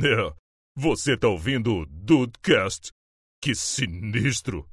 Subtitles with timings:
[0.00, 0.32] É,
[0.76, 2.92] você tá ouvindo o Dudecast?
[3.42, 4.64] Que sinistro!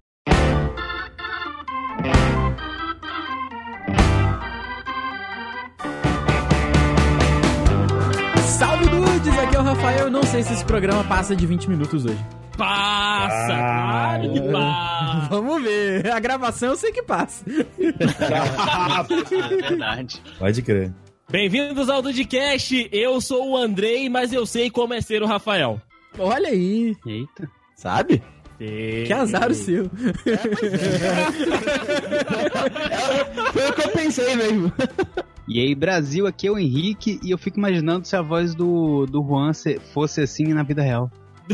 [8.58, 10.00] Salve dudes, aqui é o Rafael.
[10.06, 12.24] Eu não sei se esse programa passa de 20 minutos hoje.
[12.58, 14.18] Passa, Ah.
[14.18, 15.28] claro que passa.
[15.30, 16.10] Vamos ver.
[16.12, 17.44] A gravação eu sei que passa.
[17.50, 17.62] É
[19.70, 20.22] verdade.
[20.40, 20.94] Pode crer.
[21.30, 22.88] Bem-vindos ao Dudcast.
[22.92, 25.82] Eu sou o Andrei, mas eu sei como é ser o Rafael.
[26.18, 26.96] Olha aí.
[27.06, 27.50] Eita.
[27.76, 28.22] Sabe?
[28.58, 29.90] Que azar o seu.
[33.52, 34.72] Foi o que eu pensei mesmo.
[35.48, 39.06] E aí, Brasil, aqui é o Henrique e eu fico imaginando se a voz do,
[39.06, 41.12] do Juan se- fosse assim na vida real.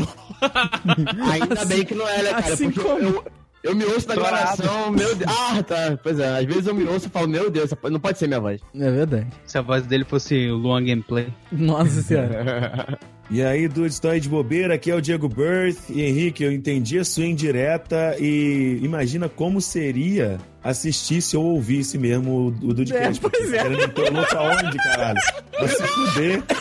[1.32, 2.54] Ainda bem que não é, né, cara?
[2.54, 3.24] assim Porque como- eu,
[3.62, 5.30] eu me ouço na gravação, meu Deus.
[5.30, 5.98] Ah, tá.
[6.02, 8.40] Pois é, às vezes eu me ouço e falo, meu Deus, não pode ser minha
[8.40, 8.60] voz.
[8.74, 9.26] É verdade.
[9.46, 11.28] Se a voz dele fosse o Luan Gameplay.
[11.50, 12.98] Nossa senhora.
[13.30, 14.74] E aí, dudes, estou aí de bobeira.
[14.74, 15.88] Aqui é o Diego Birth.
[15.88, 21.96] E Henrique, eu entendi a sua indireta e imagina como seria assistir se eu ouvisse
[21.96, 23.24] mesmo o, o Dudcast.
[23.24, 23.62] É, pois é.
[23.62, 23.88] Querendo
[24.28, 25.20] pra onde, caralho?
[25.50, 26.42] Pra se fuder.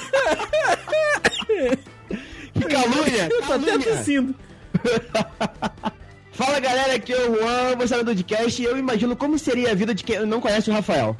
[2.53, 3.29] Que calúnia!
[3.31, 4.35] Eu tô até tossindo.
[6.43, 9.69] Fala galera, aqui é o Juan, você é do podcast e eu imagino como seria
[9.71, 11.15] a vida de quem não conhece o Rafael.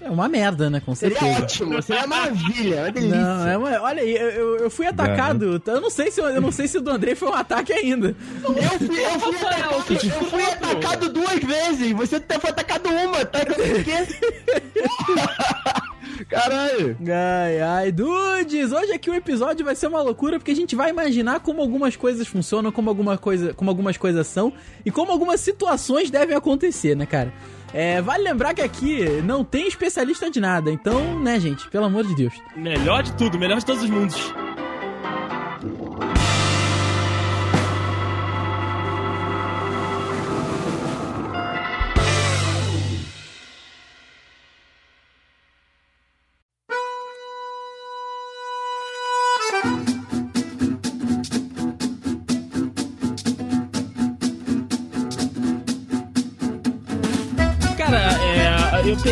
[0.00, 0.82] É uma merda, né?
[0.84, 1.42] Com Seria certeza.
[1.44, 3.16] ótimo, seria maravilha, uma delícia.
[3.16, 3.80] Não, é uma...
[3.82, 5.62] olha aí, eu, eu- fui atacado.
[5.64, 7.72] Eu não sei se eu, eu não sei se o do Andrei foi um ataque
[7.72, 8.16] ainda.
[8.42, 12.88] Eu fui, eu fui atacado, que eu fui atacado duas vezes, você até foi atacado
[12.90, 13.94] uma, tá o quê?
[16.34, 16.96] Caralho.
[17.00, 18.72] Ai, ai, dudes!
[18.72, 21.94] Hoje aqui o episódio vai ser uma loucura porque a gente vai imaginar como algumas
[21.94, 24.52] coisas funcionam, como, alguma coisa, como algumas coisas são
[24.84, 27.32] e como algumas situações devem acontecer, né, cara?
[27.72, 32.04] É, vale lembrar que aqui não tem especialista de nada, então, né, gente, pelo amor
[32.04, 32.34] de Deus.
[32.56, 34.32] Melhor de tudo, melhor de todos os mundos.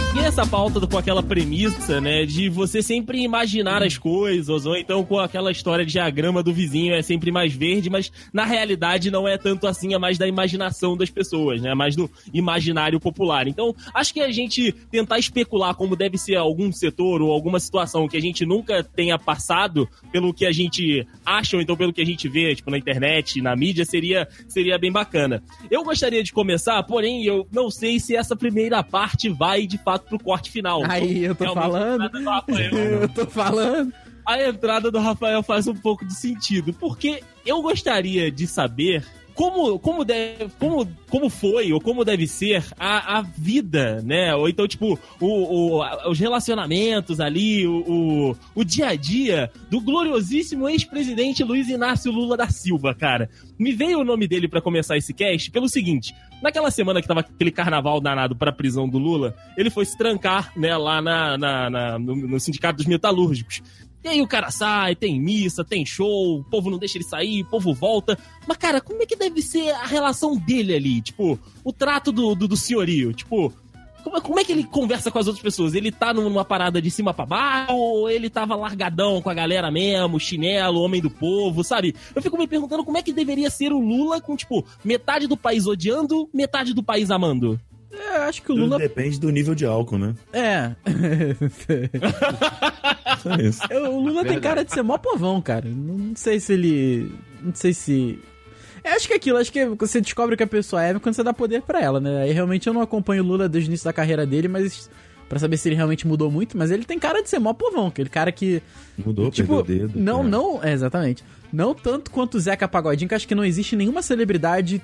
[0.06, 5.04] Peguei essa pauta com aquela premissa, né, de você sempre imaginar as coisas, ou então
[5.04, 9.10] com aquela história de a grama do vizinho é sempre mais verde, mas na realidade
[9.10, 13.00] não é tanto assim, é mais da imaginação das pessoas, né, é mais do imaginário
[13.00, 13.48] popular.
[13.48, 18.06] Então, acho que a gente tentar especular como deve ser algum setor ou alguma situação
[18.06, 22.02] que a gente nunca tenha passado, pelo que a gente acha, ou então pelo que
[22.02, 25.42] a gente vê, tipo, na internet, na mídia, seria, seria bem bacana.
[25.70, 29.91] Eu gostaria de começar, porém, eu não sei se essa primeira parte vai de fato
[30.00, 30.82] pro corte final.
[30.88, 32.24] Aí, eu tô Realmente, falando.
[32.24, 32.70] Rafael-
[33.02, 33.92] Eu tô falando.
[34.26, 39.04] A entrada do Rafael faz um pouco de sentido, porque eu gostaria de saber
[39.34, 44.34] como, como, deve, como, como foi ou como deve ser a, a vida, né?
[44.34, 49.80] Ou então, tipo, o, o- os relacionamentos ali, o, o, o dia a dia do
[49.80, 53.28] gloriosíssimo ex-presidente Luiz Inácio Lula da Silva, cara.
[53.58, 57.20] Me veio o nome dele pra começar esse cast pelo seguinte: naquela semana que tava
[57.20, 61.70] aquele carnaval danado pra prisão do Lula, ele foi se trancar, né, lá na, na-
[61.70, 63.62] na- no, no Sindicato dos Metalúrgicos.
[64.04, 67.42] E aí o cara sai, tem missa, tem show, o povo não deixa ele sair,
[67.42, 68.18] o povo volta.
[68.46, 71.00] Mas, cara, como é que deve ser a relação dele ali?
[71.00, 73.12] Tipo, o trato do, do, do senhorio?
[73.12, 73.52] Tipo,
[74.02, 75.74] como, como é que ele conversa com as outras pessoas?
[75.74, 77.72] Ele tá numa parada de cima pra baixo?
[77.72, 81.94] Ou ele tava largadão com a galera mesmo, chinelo, homem do povo, sabe?
[82.14, 85.36] Eu fico me perguntando como é que deveria ser o Lula com, tipo, metade do
[85.36, 87.60] país odiando, metade do país amando.
[87.92, 88.78] É, acho que o Lula.
[88.78, 90.14] depende do nível de álcool, né?
[90.32, 90.72] É.
[93.22, 93.60] Só isso.
[93.70, 95.68] Eu- o Lula tem cara de ser mó povão, cara.
[95.68, 97.12] Não sei se ele.
[97.42, 98.18] Não sei se.
[98.84, 101.22] É, acho que é aquilo, acho que você descobre que a pessoa é quando você
[101.22, 102.22] dá poder pra ela, né?
[102.22, 104.90] Aí realmente eu não acompanho o Lula desde o início da carreira dele, mas.
[105.28, 107.86] Pra saber se ele realmente mudou muito, mas ele tem cara de ser mó povão,
[107.86, 108.62] aquele cara que.
[108.98, 109.98] Mudou, tipo, perdeu o dedo.
[109.98, 110.28] não, é.
[110.28, 111.24] não, é, exatamente.
[111.50, 114.82] Não tanto quanto o Zeca Pagodinho, que acho que não existe nenhuma celebridade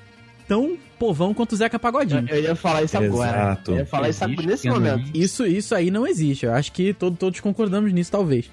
[0.49, 2.27] tão povão quanto o Zeca Pagodinho.
[2.29, 3.31] Eu ia falar isso agora.
[3.31, 3.71] Exato.
[3.73, 5.11] Eu ia falar isso nesse momento.
[5.15, 6.47] Isso, isso aí não existe.
[6.47, 8.51] Eu acho que todo- todos concordamos nisso, talvez.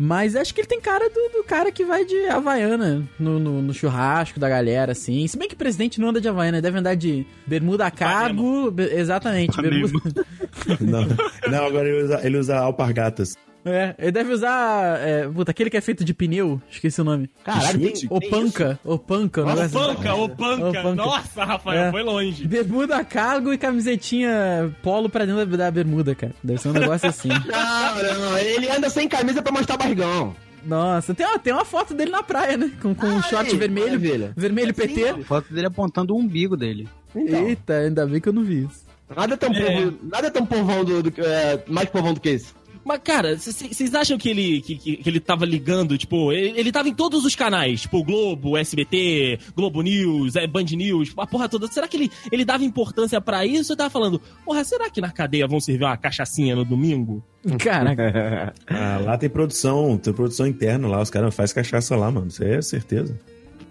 [0.00, 3.60] Mas acho que ele tem cara do, do cara que vai de Havaiana no, no,
[3.60, 5.26] no churrasco da galera, assim.
[5.26, 8.70] Se bem que o presidente não anda de Havaiana, deve andar de bermuda a cargo.
[8.70, 10.24] be- exatamente, bermuda.
[10.80, 11.06] Não,
[11.50, 13.36] não, agora ele usa, ele usa alpargatas.
[13.64, 14.98] É, ele deve usar.
[15.00, 17.28] É, puta, aquele que é feito de pneu, esqueci o nome.
[17.44, 18.06] Caralho, tem, Chute.
[18.10, 19.04] O tem panca, o assim.
[19.06, 20.68] panca, ô, panca.
[20.68, 20.94] Ô, panca.
[20.94, 21.90] Nossa, Rafael, É.
[21.90, 22.46] foi longe.
[22.46, 26.32] Bermuda a cargo e camisetinha polo pra dentro da, da bermuda, cara.
[26.42, 27.28] Deve ser um negócio assim.
[27.48, 30.34] Não, não, ele anda sem camisa pra mostrar barrigão.
[30.64, 32.70] Nossa, tem uma, tem uma foto dele na praia, né?
[32.82, 33.86] Com, com um short aí, vermelho.
[33.86, 34.32] maravilha.
[34.36, 35.12] Vermelho Assim, PT.
[35.12, 35.18] ó.
[35.24, 36.88] Foto dele apontando o umbigo dele.
[37.14, 38.84] Então, Eita, ainda bem que eu não vi isso.
[39.14, 42.20] nada é tão, povo, nada é tão povão do, do que- é, mais povão do
[42.20, 42.52] que esse.
[42.88, 46.72] Mas, cara, vocês acham que ele, que, que, que ele tava ligando, tipo, ele, ele
[46.72, 51.50] tava em todos os canais, tipo, Globo, SBT, Globo News, é, Band News, a porra
[51.50, 51.66] toda.
[51.66, 55.10] Será que ele, ele dava importância pra isso ou tava falando, porra, será que na
[55.10, 57.22] cadeia vão servir uma cachaçinha no domingo?
[57.58, 58.54] Caraca.
[58.66, 62.28] Ah, lá tem produção, tem produção interna lá, os caras fazem cachaça lá, mano.
[62.28, 63.18] Isso aí é certeza.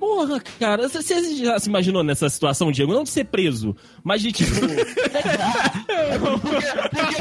[0.07, 2.93] Porra, cara, você já se imaginou nessa situação, Diego?
[2.93, 4.55] Não de ser preso, mas de tipo.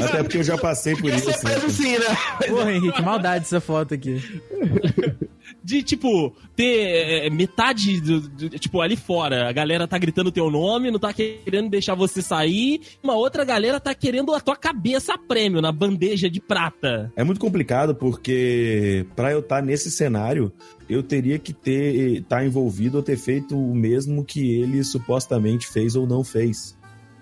[0.05, 1.27] Até porque eu já passei por isso.
[1.27, 1.55] Né?
[1.67, 2.05] assim, né?
[2.47, 4.23] Porra, Henrique, maldade essa foto aqui.
[5.67, 10.49] de, tipo, ter é, metade do, do- Tipo, ali fora, a galera tá gritando teu
[10.49, 12.79] nome, não tá querendo deixar você sair.
[13.03, 17.11] Uma outra galera tá querendo a tua cabeça a prêmio, na bandeja de prata.
[17.17, 20.53] É muito complicado porque pra eu estar nesse cenário,
[20.89, 25.97] eu teria que ter estar envolvido ou ter feito o mesmo que ele supostamente fez
[25.97, 26.77] ou não fez.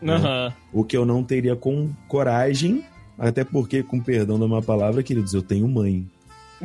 [0.07, 0.53] Aham.
[0.71, 2.83] O que eu não teria com coragem,
[3.18, 6.06] até porque, com perdão da minha palavra, queridos, eu tenho mãe.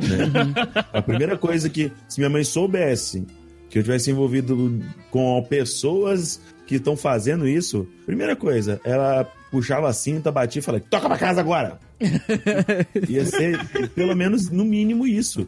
[0.01, 0.53] Né?
[0.93, 3.25] A primeira coisa que, se minha mãe soubesse
[3.69, 9.93] que eu tivesse envolvido com pessoas que estão fazendo isso, primeira coisa, ela puxava a
[9.93, 11.79] cinta, batia e falava: toca pra casa agora!
[13.07, 15.47] Ia ser pelo menos no mínimo isso.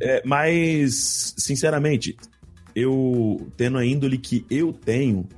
[0.00, 2.16] É, mas, sinceramente,
[2.74, 5.28] eu tendo a índole que eu tenho,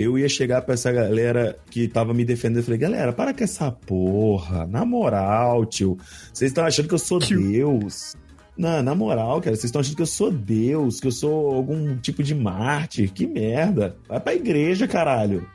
[0.00, 3.44] eu ia chegar pra essa galera que tava me defendendo e falei, galera, para com
[3.44, 4.66] essa porra.
[4.66, 5.96] Na moral, tio.
[6.32, 8.14] Vocês estão achando que eu sou Deus.
[8.56, 11.96] Não, na moral, cara, vocês estão achando que eu sou Deus, que eu sou algum
[11.96, 13.10] tipo de mártir.
[13.12, 13.96] Que merda.
[14.08, 15.48] Vai pra igreja, caralho.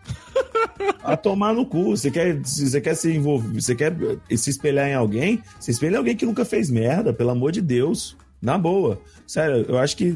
[1.04, 1.96] A tomar no cu.
[1.96, 3.96] Você quer, você quer se envolver, você quer
[4.36, 5.40] se espelhar em alguém?
[5.60, 8.18] Se espelha em alguém que nunca fez merda, pelo amor de Deus.
[8.42, 9.02] Na boa.
[9.26, 10.16] Sério, eu acho que,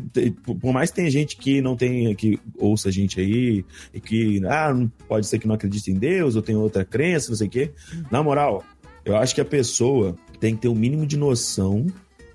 [0.61, 4.41] por mais que tenha gente que não tenha, que ouça a gente aí, e que,
[4.45, 7.47] ah, não- pode ser que não acredite em Deus, ou tem outra crença, não sei
[7.47, 7.71] o quê.
[8.11, 8.63] Na moral,
[9.03, 11.87] eu acho que a pessoa tem que ter um mínimo de noção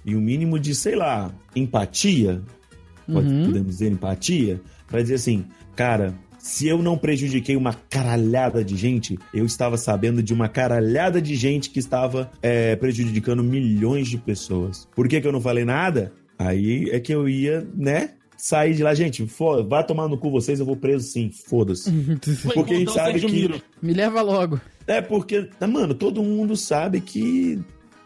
[0.05, 2.43] e um mínimo de, sei lá, empatia,
[3.07, 3.45] Uhum.
[3.47, 5.45] podemos dizer empatia, pra dizer assim,
[5.77, 6.15] cara,
[6.45, 11.35] se eu não prejudiquei uma caralhada de gente, eu estava sabendo de uma caralhada de
[11.37, 14.87] gente que estava é, prejudicando milhões de pessoas.
[14.95, 16.13] Por que, que eu não falei nada?
[16.39, 18.11] Aí é que eu ia, né?
[18.37, 21.91] Sair de lá, gente, fo- vai tomar no cu vocês, eu vou preso sim, foda-se.
[22.53, 23.63] Porque a gente encontrar o sabe que- Miro.
[23.81, 24.61] Me leva logo.
[24.87, 27.59] É porque, ah, mano, todo mundo sabe que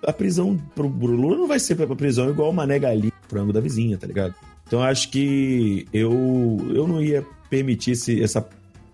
[0.06, 3.12] a prisão pro, pro Lula não vai ser pra, pra prisão igual o Mané Galinha,
[3.26, 4.32] frango da vizinha, tá ligado?
[4.64, 8.46] Então acho que eu, eu não ia permitir esse- essa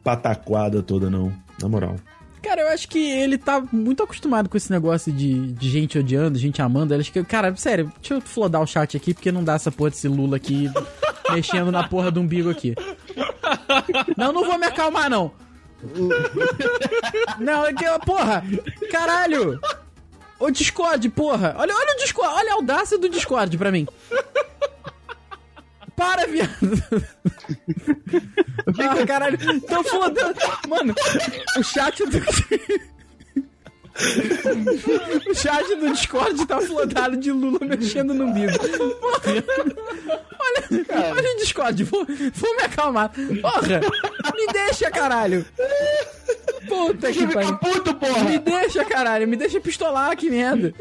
[0.03, 1.33] pataquada toda, não.
[1.61, 1.97] Na moral.
[2.43, 6.39] Cara, eu acho que ele tá muito acostumado com esse negócio de, de gente odiando,
[6.39, 6.95] gente amando.
[6.95, 9.91] Acho que, cara, sério, deixa eu flodar o chat aqui, porque não dá essa porra
[9.91, 10.71] desse Lula aqui
[11.33, 12.75] mexendo na porra do umbigo aqui.
[14.17, 15.33] Não, não vou me acalmar, não.
[17.39, 18.43] Não, é que, porra,
[18.91, 19.61] caralho.
[20.39, 21.55] O Discord, porra.
[21.59, 23.87] Olha, olha o Discord, olha a audácia do Discord pra mim.
[25.97, 26.51] Para, viado.
[28.77, 29.39] Ah, caralho.
[29.61, 30.35] Tô flodando.
[30.69, 30.95] Mano,
[31.57, 32.19] o chat do.
[35.31, 38.53] O chat do Discord tá flodado de Lula mexendo no umbigo.
[38.59, 39.45] Porra.
[40.41, 43.13] Olha, olha o Discord, vou, vou me acalmar.
[43.41, 43.81] Porra,
[44.35, 45.47] me deixa, caralho.
[46.69, 47.57] Puta que pariu.
[47.59, 48.25] Puto, porra!
[48.25, 50.75] Me deixa, caralho, me deixa pistolar, que merda.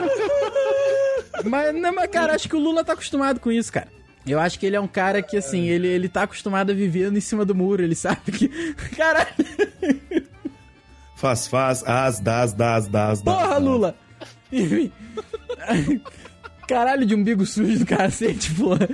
[1.46, 3.88] Mas, não, mas, cara, acho que o Lula tá acostumado com isso, cara.
[4.26, 7.12] Eu acho que ele é um cara que, assim, ele, ele tá acostumado a viver
[7.12, 8.48] em cima do muro, ele sabe que.
[8.96, 9.28] Caralho,
[11.16, 13.22] Faz, faz, as, das, das, das, das.
[13.22, 13.64] porra, das.
[13.64, 13.96] Lula!
[14.52, 14.92] Enfim.
[16.68, 18.88] Caralho de umbigo sujo do cacete, porra.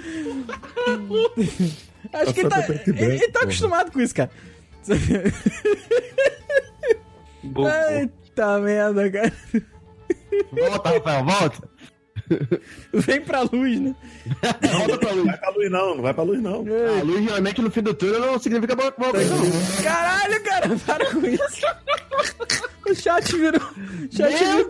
[2.13, 4.29] Acho que ele tá, e ele, ele tá acostumado com isso, cara.
[7.99, 9.33] Eita merda, cara.
[10.51, 11.69] Volta, Rafael, volta!
[12.93, 13.95] Vem pra luz, né?
[14.71, 15.25] Volta pra luz.
[15.25, 16.65] Vai pra luz não, não vai pra luz não.
[16.99, 19.83] A luz realmente no fim do túnel não significa boa coisa, não.
[19.83, 21.65] Caralho, cara, para com isso.
[22.89, 23.61] O chat virou.
[23.61, 24.67] O chat virou.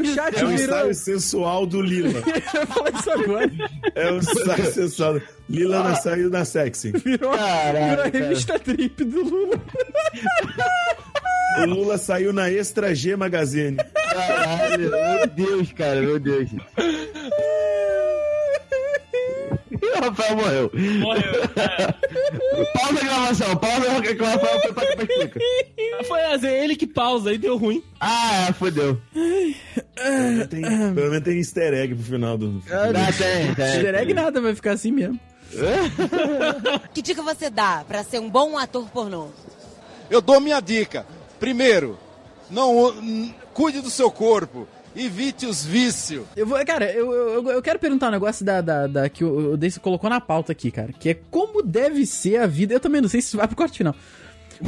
[0.00, 0.52] O chat É o virou.
[0.52, 2.20] ensaio sensual do Lila.
[2.68, 3.50] Falar isso agora.
[3.94, 5.20] É o ensaio sensual.
[5.48, 6.92] Lila na saiu na sexy.
[6.92, 8.18] Virou, Caralho, virou a cara.
[8.24, 9.56] revista trip do Lula.
[11.60, 13.76] O Lula saiu na Extra G Magazine.
[13.76, 16.48] Caralho, meu Deus, cara, meu Deus.
[19.82, 20.70] E o Rafael morreu.
[21.00, 21.42] Morreu.
[22.74, 24.84] Pausa a gravação, pausa que o Rafael foi pra.
[24.84, 27.82] É, foi assim, ele que pausa e deu ruim.
[28.00, 29.00] Ah, é, fodeu.
[29.12, 32.62] Pelo menos tem, pelo menos tem easter egg pro final do.
[32.70, 33.64] Ah, tem, tem.
[33.64, 35.18] Easter egg nada, vai ficar assim mesmo.
[36.94, 39.28] Que dica você dá pra ser um bom ator pornô?
[40.10, 41.06] Eu dou minha dica.
[41.42, 41.98] Primeiro,
[42.48, 42.94] não
[43.52, 44.68] cuide do seu corpo.
[44.94, 46.22] Evite os vícios.
[46.36, 49.56] Eu vou, cara, eu, eu, eu quero perguntar um negócio da, da, da- que o,
[49.56, 50.92] Deise colocou na pauta aqui, cara.
[50.92, 52.74] Que é como deve ser a vida.
[52.74, 53.92] Eu também não sei se vai pro corte final.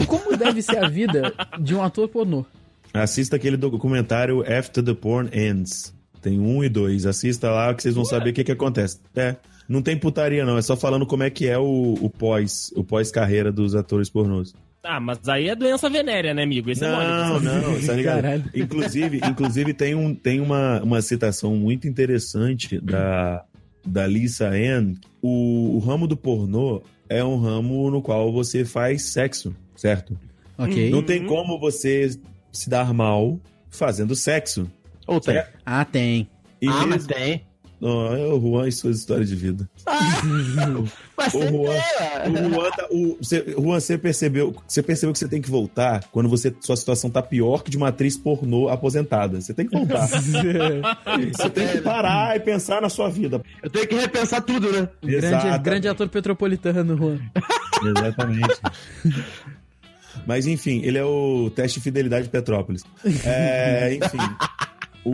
[0.08, 2.44] Como deve ser a vida de um ator pornô?
[2.92, 5.94] Assista aquele documentário After the Porn Ends.
[6.20, 7.06] Tem um e dois.
[7.06, 8.98] Assista lá que vocês vão saber o que, que acontece.
[9.14, 9.36] É.
[9.68, 10.58] Não tem putaria, não.
[10.58, 14.52] É só falando como é que é o, o pós, o pós-carreira dos atores pornôs.
[14.84, 16.70] Ah, mas aí é doença venérea, né, amigo?
[16.70, 17.44] Esse é Não, mole.
[17.46, 18.22] não, tá ligado?
[18.22, 18.44] Caralho.
[18.54, 23.42] Inclusive, inclusive tem, um, tem uma, uma citação muito interessante da,
[23.84, 24.94] da Lisa Ann.
[25.22, 30.18] O, o ramo do pornô é um ramo no qual você faz sexo, certo?
[30.58, 30.90] Ok.
[30.90, 32.10] Não tem como você
[32.52, 34.70] se dar mal fazendo sexo.
[35.06, 35.36] Ou tem.
[35.36, 35.48] É.
[35.64, 36.28] Ah, tem.
[36.60, 37.14] E Ah, mas mesmo...
[37.14, 37.42] tem.
[37.86, 39.68] Não, é o Juan e suas histórias de vida.
[41.16, 45.28] Mas O Juan, o Juan, tá- o- você, Juan, você percebeu, você percebeu que você
[45.28, 49.38] tem que voltar quando você, sua situação tá pior que de uma atriz pornô aposentada.
[49.38, 50.08] Você tem que voltar.
[51.34, 53.42] Você tem que parar e pensar na sua vida.
[53.62, 54.88] Eu tenho que repensar tudo, né?
[55.02, 57.18] grande, grande ator petropolitano, Juan.
[57.84, 58.60] Exatamente.
[60.26, 62.82] Mas enfim, ele é o teste de fidelidade de Petrópolis.
[63.24, 64.18] É, enfim.
[65.04, 65.10] O...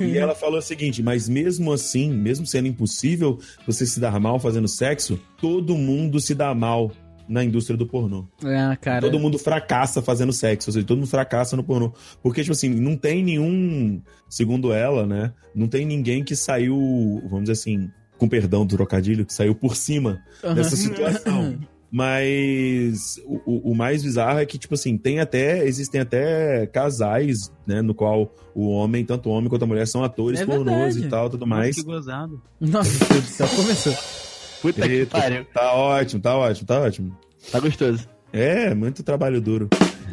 [0.00, 4.38] E ela falou o seguinte: mas mesmo assim, mesmo sendo impossível você se dar mal
[4.38, 6.92] fazendo sexo, todo mundo se dá mal
[7.28, 8.26] na indústria do pornô.
[8.42, 9.00] Ah, cara.
[9.00, 11.92] Todo mundo fracassa fazendo sexo, ou seja, todo mundo fracassa no pornô.
[12.22, 15.32] Porque, tipo assim, não tem nenhum, segundo ela, né?
[15.54, 19.76] Não tem ninguém que saiu, vamos dizer assim, com perdão do trocadilho, que saiu por
[19.76, 20.20] cima
[20.54, 21.47] dessa situação.
[21.90, 25.66] Mas o, o- mais bizarro é que, tipo assim, tem até.
[25.66, 27.80] Existem até casais, né?
[27.82, 31.08] No qual o homem, tanto o homem quanto a mulher, são atores É pornôs e
[31.08, 31.76] tal, tudo mais.
[31.76, 32.42] Que gozado.
[32.60, 33.94] Nossa, meu Deus do céu, começou.
[34.60, 35.44] Puta que Eita, pariu.
[35.54, 37.18] tá ótimo, tá ótimo, tá ótimo.
[37.52, 38.08] Tá gostoso.
[38.32, 39.68] É, muito trabalho duro.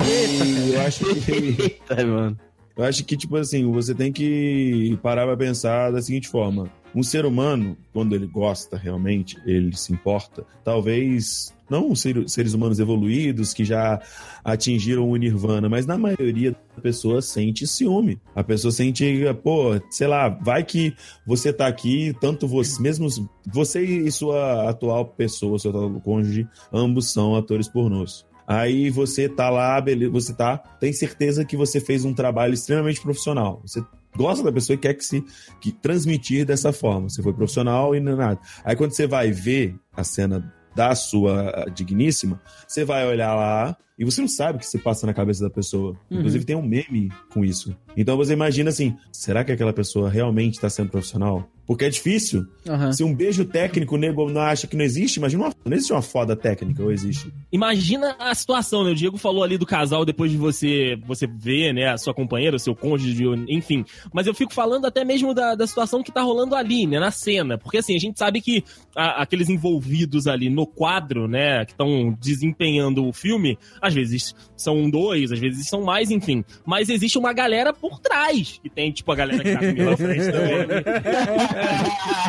[0.05, 1.31] E eu acho que.
[1.61, 2.37] Eita, mano.
[2.77, 6.69] Eu acho que, tipo assim, você tem que parar pra pensar da seguinte forma.
[6.95, 13.53] Um ser humano, quando ele gosta realmente, ele se importa, talvez não seres humanos evoluídos
[13.53, 14.01] que já
[14.43, 18.19] atingiram o nirvana, mas na maioria da pessoa sente ciúme.
[18.33, 19.05] A pessoa sente,
[19.43, 23.09] pô, sei lá, vai que você tá aqui, tanto você, mesmo
[23.51, 28.25] você e sua atual pessoa, seu atual cônjuge, ambos são atores pornôs.
[28.47, 33.59] Aí você tá lá, você tá, tem certeza que você fez um trabalho extremamente profissional.
[33.65, 33.83] Você
[34.15, 35.23] gosta da pessoa e quer que se
[35.59, 37.09] que transmitir dessa forma.
[37.09, 38.39] Você foi profissional e não é nada.
[38.63, 44.03] Aí quando você vai ver a cena da sua digníssima, você vai olhar lá e
[44.03, 45.91] você não sabe o que se passa na cabeça da pessoa.
[46.09, 46.17] Uhum.
[46.17, 47.75] Inclusive tem um meme com isso.
[47.97, 51.47] Então você imagina assim, será que aquela pessoa realmente está sendo profissional?
[51.67, 52.45] Porque é difícil.
[52.67, 52.93] Aham.
[52.93, 55.91] Se um beijo técnico o nego não acha que não existe, imagina uma, não existe
[55.93, 57.33] uma foda técnica ou existe.
[57.51, 58.91] Imagina a situação, né?
[58.91, 62.55] O Diego falou ali do casal depois de você você ver, né, a sua companheira,
[62.55, 63.83] o seu cônjuge, enfim.
[64.13, 67.09] Mas eu fico falando até mesmo da, da situação que tá rolando ali, né, na
[67.09, 67.57] cena.
[67.57, 68.63] Porque assim, a gente sabe que
[68.95, 74.77] a- aqueles envolvidos ali no quadro, né, que estão desempenhando o filme, às vezes são
[74.77, 76.43] um, dois, às vezes são mais, enfim.
[76.63, 79.97] Mas existe uma galera por trás, que tem, tipo, a galera que tá comigo na
[79.97, 80.65] frente também.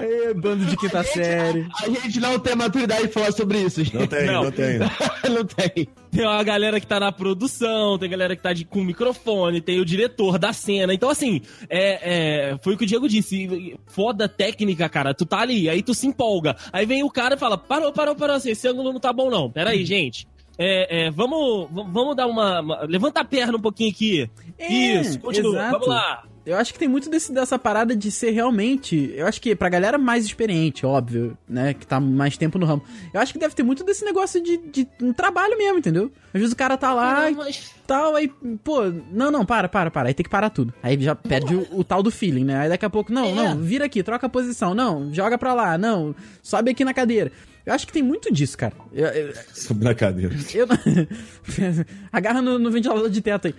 [0.00, 1.66] É, bando de quinta série.
[1.82, 3.96] A gente não tem maturidade de falar sobre isso, gente.
[3.96, 4.44] Não tem, Não.
[4.44, 4.78] não, tem.
[5.30, 5.88] não tem.
[6.10, 9.80] Tem uma galera que tá na produção, tem galera que tá de, com microfone, tem
[9.80, 10.92] o diretor da cena.
[10.92, 11.40] Então, assim,
[11.70, 13.76] é, é, foi o que o Diego disse.
[13.86, 15.14] Foda técnica, cara.
[15.14, 16.56] Tu tá ali, aí tu se empolga.
[16.72, 19.30] Aí vem o cara e fala: parou, parou, parou, assim, esse ângulo não tá bom,
[19.30, 19.50] não.
[19.50, 20.26] Pera aí, gente.
[20.58, 24.30] É, é, vamos, vamos dar uma, uma- Levanta a perna um pouquinho aqui.
[24.58, 25.52] É, Isso, continua.
[25.52, 25.72] exato.
[25.72, 26.24] Vamos lá.
[26.46, 29.12] Eu acho que tem muito desse, dessa parada de ser realmente.
[29.16, 31.74] Eu acho que pra galera mais experiente, óbvio, né?
[31.74, 32.84] Que tá mais tempo no ramo.
[33.12, 36.10] Eu acho que deve ter muito desse negócio de, de um trabalho mesmo, entendeu?
[36.32, 38.28] Às vezes o cara tá lá e Mas- tal, aí,
[38.62, 40.08] pô, não, não, para, para, para.
[40.08, 40.72] Aí tem que parar tudo.
[40.82, 42.56] Aí já perde o, o tal do feeling, né?
[42.60, 43.34] Aí daqui a pouco, não, É.
[43.34, 47.32] não, vira aqui, troca a posição, não, joga pra lá, não, sobe aqui na cadeira.
[47.64, 48.72] Eu acho que tem muito disso, cara.
[48.92, 50.32] Eu, eu, Sobe na cadeira.
[50.54, 50.68] eu-
[52.12, 53.54] Agarra no, no ventilador de teto aí.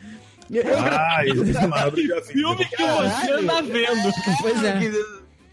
[0.91, 2.21] Ah, isso é.
[2.21, 4.13] Filme que você tá vendo.
[4.41, 4.79] pois é.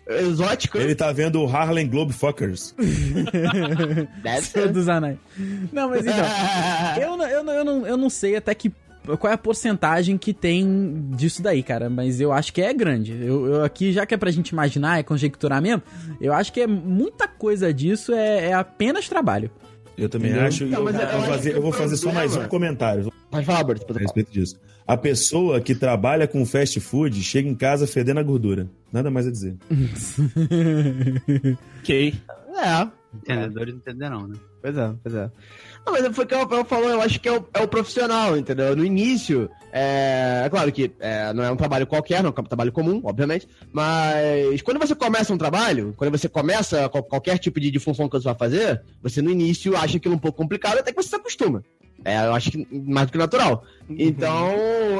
[0.07, 0.79] Exótico.
[0.79, 2.75] Ele tá vendo o Harlem Globefuckers.
[4.23, 4.73] Deve Sou ser.
[4.73, 5.17] dos anéis.
[5.73, 6.15] Não, mas então.
[7.01, 8.71] eu, não, eu, não, eu, não, eu não sei até que.
[9.19, 11.91] Qual é a porcentagem que tem disso daí, cara?
[11.91, 13.13] Mas eu acho que é grande.
[13.13, 15.83] Eu, eu aqui, já que é pra gente imaginar, é conjecturar mesmo,
[16.21, 19.51] eu acho que é muita coisa disso é, é apenas trabalho.
[19.97, 20.49] Eu também Entendeu?
[20.49, 20.65] acho.
[20.67, 23.05] Não, eu, vou eu acho fazer, eu vou fazer só mais um comentário.
[23.05, 24.57] Vou Pode falar, Bert, a respeito disso.
[24.87, 28.69] A pessoa que trabalha com fast food chega em casa fedendo a gordura.
[28.93, 29.57] Nada mais a dizer.
[31.81, 32.15] Ok.
[32.57, 34.37] É, Entendedores entenderão, né?
[34.61, 35.31] Pois é, pois é.
[35.87, 37.69] Não, mas foi o que o Rafael falou, eu acho que é o, é o
[37.69, 38.75] profissional, entendeu?
[38.75, 42.45] No início, é, é claro que é, não é um trabalho qualquer, não é um
[42.45, 47.61] trabalho comum, obviamente, mas quando você começa um trabalho, quando você começa qual- qualquer tipo
[47.61, 50.79] de, de função que você vai fazer, você no início acha aquilo um pouco complicado,
[50.79, 51.63] até que você se acostuma.
[52.05, 53.65] É, eu acho que mais do que natural.
[53.89, 54.51] Então,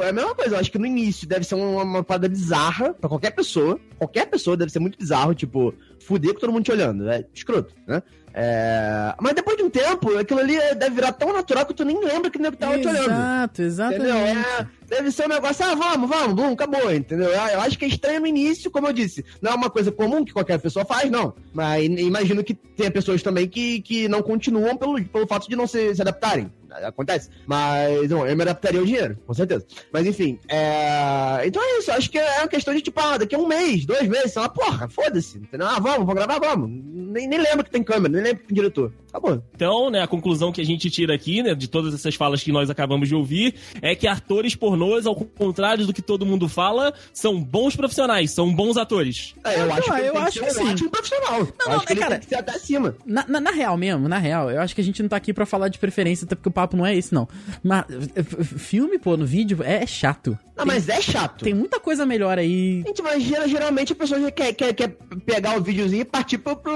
[0.03, 0.55] é a mesma coisa.
[0.55, 3.79] Eu acho que no início deve ser uma, uma parada bizarra pra qualquer pessoa.
[3.97, 7.07] Qualquer pessoa deve ser muito bizarro, tipo, fuder com todo mundo te olhando.
[7.09, 8.01] É escroto, né?
[8.37, 12.03] É, Mas depois de um tempo, aquilo ali deve virar tão natural que tu nem
[12.03, 13.05] lembra que o nego tava te olhando.
[13.05, 14.01] Exato, exatamente.
[14.01, 14.17] Entendeu?
[14.17, 17.29] É, deve ser um negócio, ah, vamos, vamos, bum, acabou, entendeu?
[17.29, 19.23] Eu, acho que é estranho no início, como eu disse.
[19.41, 21.33] Não é uma coisa comum que qualquer pessoa faz, não.
[21.53, 25.67] Mas imagino que tenha pessoas também que, que não continuam pelo, pelo fato de não
[25.67, 26.51] se, se adaptarem.
[26.83, 27.29] Acontece.
[27.45, 29.65] Mas não, eu me adaptaria ao dinheiro, com certeza.
[29.91, 31.43] Mas enfim, é...
[31.45, 31.91] então é isso.
[31.91, 34.41] Acho que é uma questão de tipo, ah, daqui a um mês, dois meses, sei
[34.41, 35.37] lá, porra, foda-se.
[35.37, 35.67] Entendeu?
[35.67, 36.69] Ah, vamos, vamos gravar, vamos.
[36.69, 38.91] Nem, nem lembro que tem câmera, nem lembro que tem diretor.
[39.09, 39.41] Acabou.
[39.53, 42.51] Então, né, a conclusão que a gente tira aqui, né, de todas essas falas que
[42.51, 46.93] nós acabamos de ouvir, é que atores pornôs, ao contrário do que todo mundo fala,
[47.13, 49.33] são bons profissionais, são bons atores.
[49.43, 50.69] É, eu Não, acho que eu acho que um sim.
[50.71, 51.39] ótimo profissional.
[51.39, 52.95] Não, Eu não, acho que ele cara, tem que ser até acima.
[53.05, 55.33] Na, na, na real mesmo, na real, eu acho que a gente não tá aqui
[55.33, 57.27] pra falar de preferência, até porque o papo não é esse, não.
[57.63, 60.37] Mas f- filme, pô, no vídeo é, é chato.
[60.57, 61.43] Não, Tem- mas é chato.
[61.43, 62.83] Tem muita coisa melhor aí.
[62.85, 66.37] Gente, mas geral- geralmente a pessoa já quer, quer, quer pegar o videozinho e partir
[66.37, 66.73] pro, pro,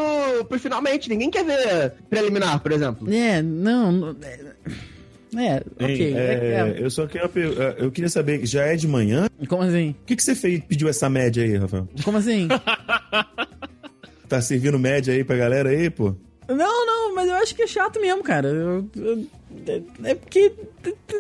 [0.48, 1.10] pro finalmente.
[1.10, 3.12] Ninguém quer ver preliminar, por exemplo.
[3.14, 3.92] É, não.
[3.92, 4.16] não-
[5.36, 6.14] É, é, ok.
[6.14, 6.84] É- é, é.
[6.84, 9.28] Eu só queria, per- eu queria saber, já é de manhã?
[9.48, 9.96] Como assim?
[10.02, 11.88] O que, que você fez, pediu essa média aí, Rafael?
[12.04, 12.48] Como assim?
[14.28, 16.16] Tá servindo média aí pra galera aí, pô?
[16.48, 18.48] não, não, mas eu acho que é chato mesmo, cara.
[18.48, 19.28] Eu- eu-
[19.68, 19.82] é,
[20.12, 20.52] é porque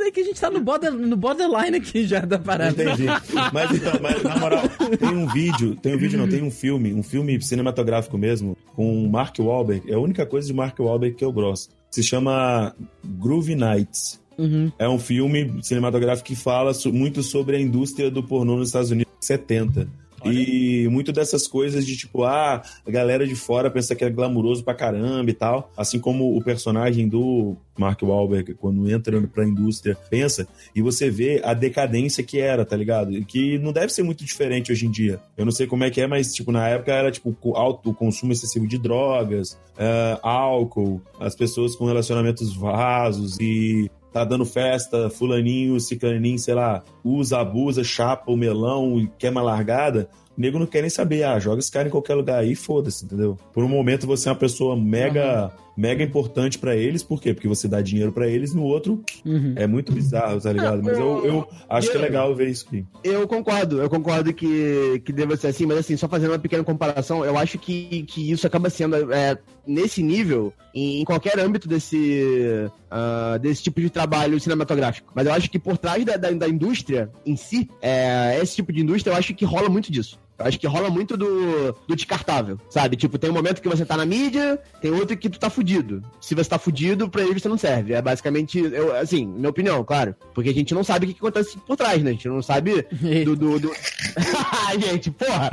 [0.06, 2.72] é que a gente tá no, border, no borderline aqui já da parada.
[2.84, 3.06] Entendi.
[3.54, 4.64] Mas então, mas, na moral,
[5.00, 9.06] tem um vídeo, tem um vídeo não, tem um filme, um filme cinematográfico mesmo, com
[9.06, 9.92] o Mark Wahlberg.
[9.92, 14.20] É a única coisa de Mark Wahlberg que eu gosto se chama Groove Nights.
[14.38, 14.72] Uhum.
[14.80, 19.12] É um filme cinematográfico que fala muito sobre a indústria do pornô nos Estados Unidos
[19.20, 19.88] 70
[20.22, 20.34] Olha.
[20.34, 24.64] E muito dessas coisas de tipo, ah, a galera de fora pensa que é glamuroso
[24.64, 25.72] pra caramba e tal.
[25.76, 31.42] Assim como o personagem do Mark Wahlberg, quando entra pra indústria, pensa, e você vê
[31.44, 33.12] a decadência que era, tá ligado?
[33.26, 35.20] Que não deve ser muito diferente hoje em dia.
[35.38, 38.34] Eu não sei como é que é, mas, tipo, na época era, tipo, alto consumo
[38.34, 45.80] excessivo de drogas, uh, álcool, as pessoas com relacionamentos vasos e tá dando festa, fulaninho,
[45.80, 50.10] ciclaninho, sei lá, usa, abusa, chapa o melão e quer uma largada,
[50.40, 53.38] nego não quer nem saber, ah, joga esse cara em qualquer lugar aí, foda-se, entendeu?
[53.54, 57.34] Por um momento você é uma pessoa mega, mega importante pra eles, por quê?
[57.34, 59.54] Porque você dá dinheiro pra eles, no outro Uhum.
[59.58, 60.82] é muito bizarro, tá ligado?
[60.82, 62.86] Mas eu, eu acho que é legal ver isso aqui.
[63.04, 66.64] Eu concordo, eu concordo que, que deva ser assim, mas assim, só fazendo uma pequena
[66.64, 71.68] comparação, eu acho que, que isso acaba sendo é, nesse nível em, em qualquer âmbito
[71.68, 75.12] desse, ah, desse tipo de trabalho cinematográfico.
[75.14, 78.72] Mas eu acho que por trás da, da, da indústria em si, é, esse tipo
[78.72, 80.18] de indústria, eu acho que rola muito disso.
[80.40, 82.96] Acho que rola muito do, do descartável, sabe?
[82.96, 86.02] Tipo, tem um momento que você tá na mídia, tem outro que tu tá fudido.
[86.22, 87.94] Se você tá fudido, pra ele você não serve.
[87.94, 90.16] É basicamente, eu, assim, minha opinião, claro.
[90.34, 92.12] Porque a gente não sabe o que, que acontece por trás, né?
[92.12, 92.86] A gente não sabe
[93.26, 93.36] do.
[93.36, 93.72] do, do...
[94.80, 95.50] Gente, porra!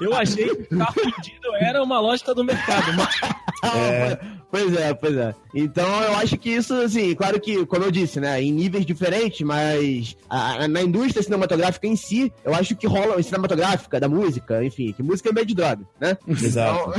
[0.00, 3.14] Eu achei que ficar fudido era uma lógica do mercado, mas
[4.50, 5.34] Pois é, pois é.
[5.54, 9.40] Então eu acho que isso, assim, claro que, como eu disse, né, em níveis diferentes,
[9.44, 13.18] mas a- a- na indústria cinematográfica em si, eu acho que rola,
[13.66, 16.16] cinematográfica, da música, enfim, que música é meio de droga, né?
[16.26, 16.92] Exato.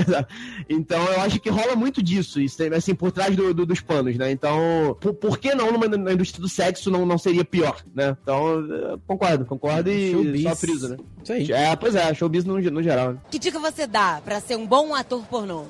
[0.00, 0.26] Então,
[0.68, 4.16] então eu acho que rola muito disso, isso, assim, por trás do- do- dos panos,
[4.16, 4.30] né?
[4.30, 8.16] Então, por, por que não numa, na indústria do sexo não, não seria pior, né?
[8.22, 10.42] Então, eu concordo, concordo e Showbiz.
[10.42, 10.96] só friso, né?
[11.22, 11.52] Isso aí.
[11.52, 13.18] É, pois é, showbiz no, no geral, né?
[13.30, 15.64] Que dica você dá pra ser um bom ator pornô?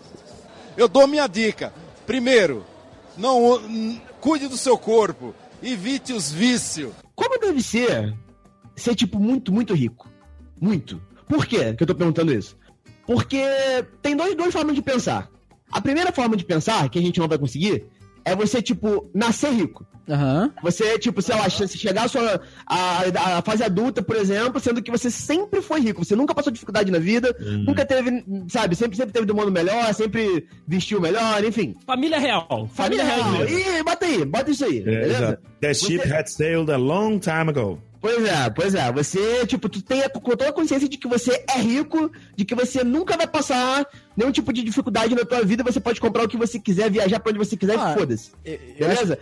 [0.76, 1.72] Eu dou minha dica.
[2.06, 2.64] Primeiro,
[3.16, 3.60] não
[4.20, 6.92] cuide do seu corpo, evite os vícios.
[7.14, 8.14] Como deve ser
[8.74, 10.08] ser, tipo, muito, muito rico?
[10.62, 11.00] Muito.
[11.28, 12.56] Por quê que eu tô perguntando isso?
[13.06, 13.42] Porque
[14.00, 15.28] tem dois, duas formas de pensar.
[15.70, 17.84] A primeira forma de pensar, que a gente não vai conseguir,
[18.24, 19.84] é você, tipo, nascer rico.
[20.08, 20.52] Aham.
[20.62, 24.82] Você, tipo, sei lá, che- chegar à sua a, a fase adulta, por exemplo, sendo
[24.82, 27.34] que você sempre foi rico, você nunca passou dificuldade na vida,
[27.66, 31.74] nunca teve, sabe, sempre, sempre teve do mundo melhor, sempre vestiu melhor, enfim.
[31.86, 32.68] família real.
[32.74, 33.30] Família real.
[33.32, 33.58] mesmo.
[33.58, 35.40] Ih, bota aí, bota isso aí, É, beleza?
[35.60, 37.80] That ship Você- had sailed a long time ago.
[38.02, 38.92] Pois é, pois é.
[38.92, 42.82] Você, tipo, tu tem toda a consciência de que você é rico, de que você
[42.82, 43.86] nunca vai passar
[44.16, 47.20] nenhum tipo de dificuldade na tua vida, você pode comprar o que você quiser, viajar
[47.20, 48.32] pra onde você quiser Ah, e foda-se.
[48.44, 49.18] Eu- eu Beleza?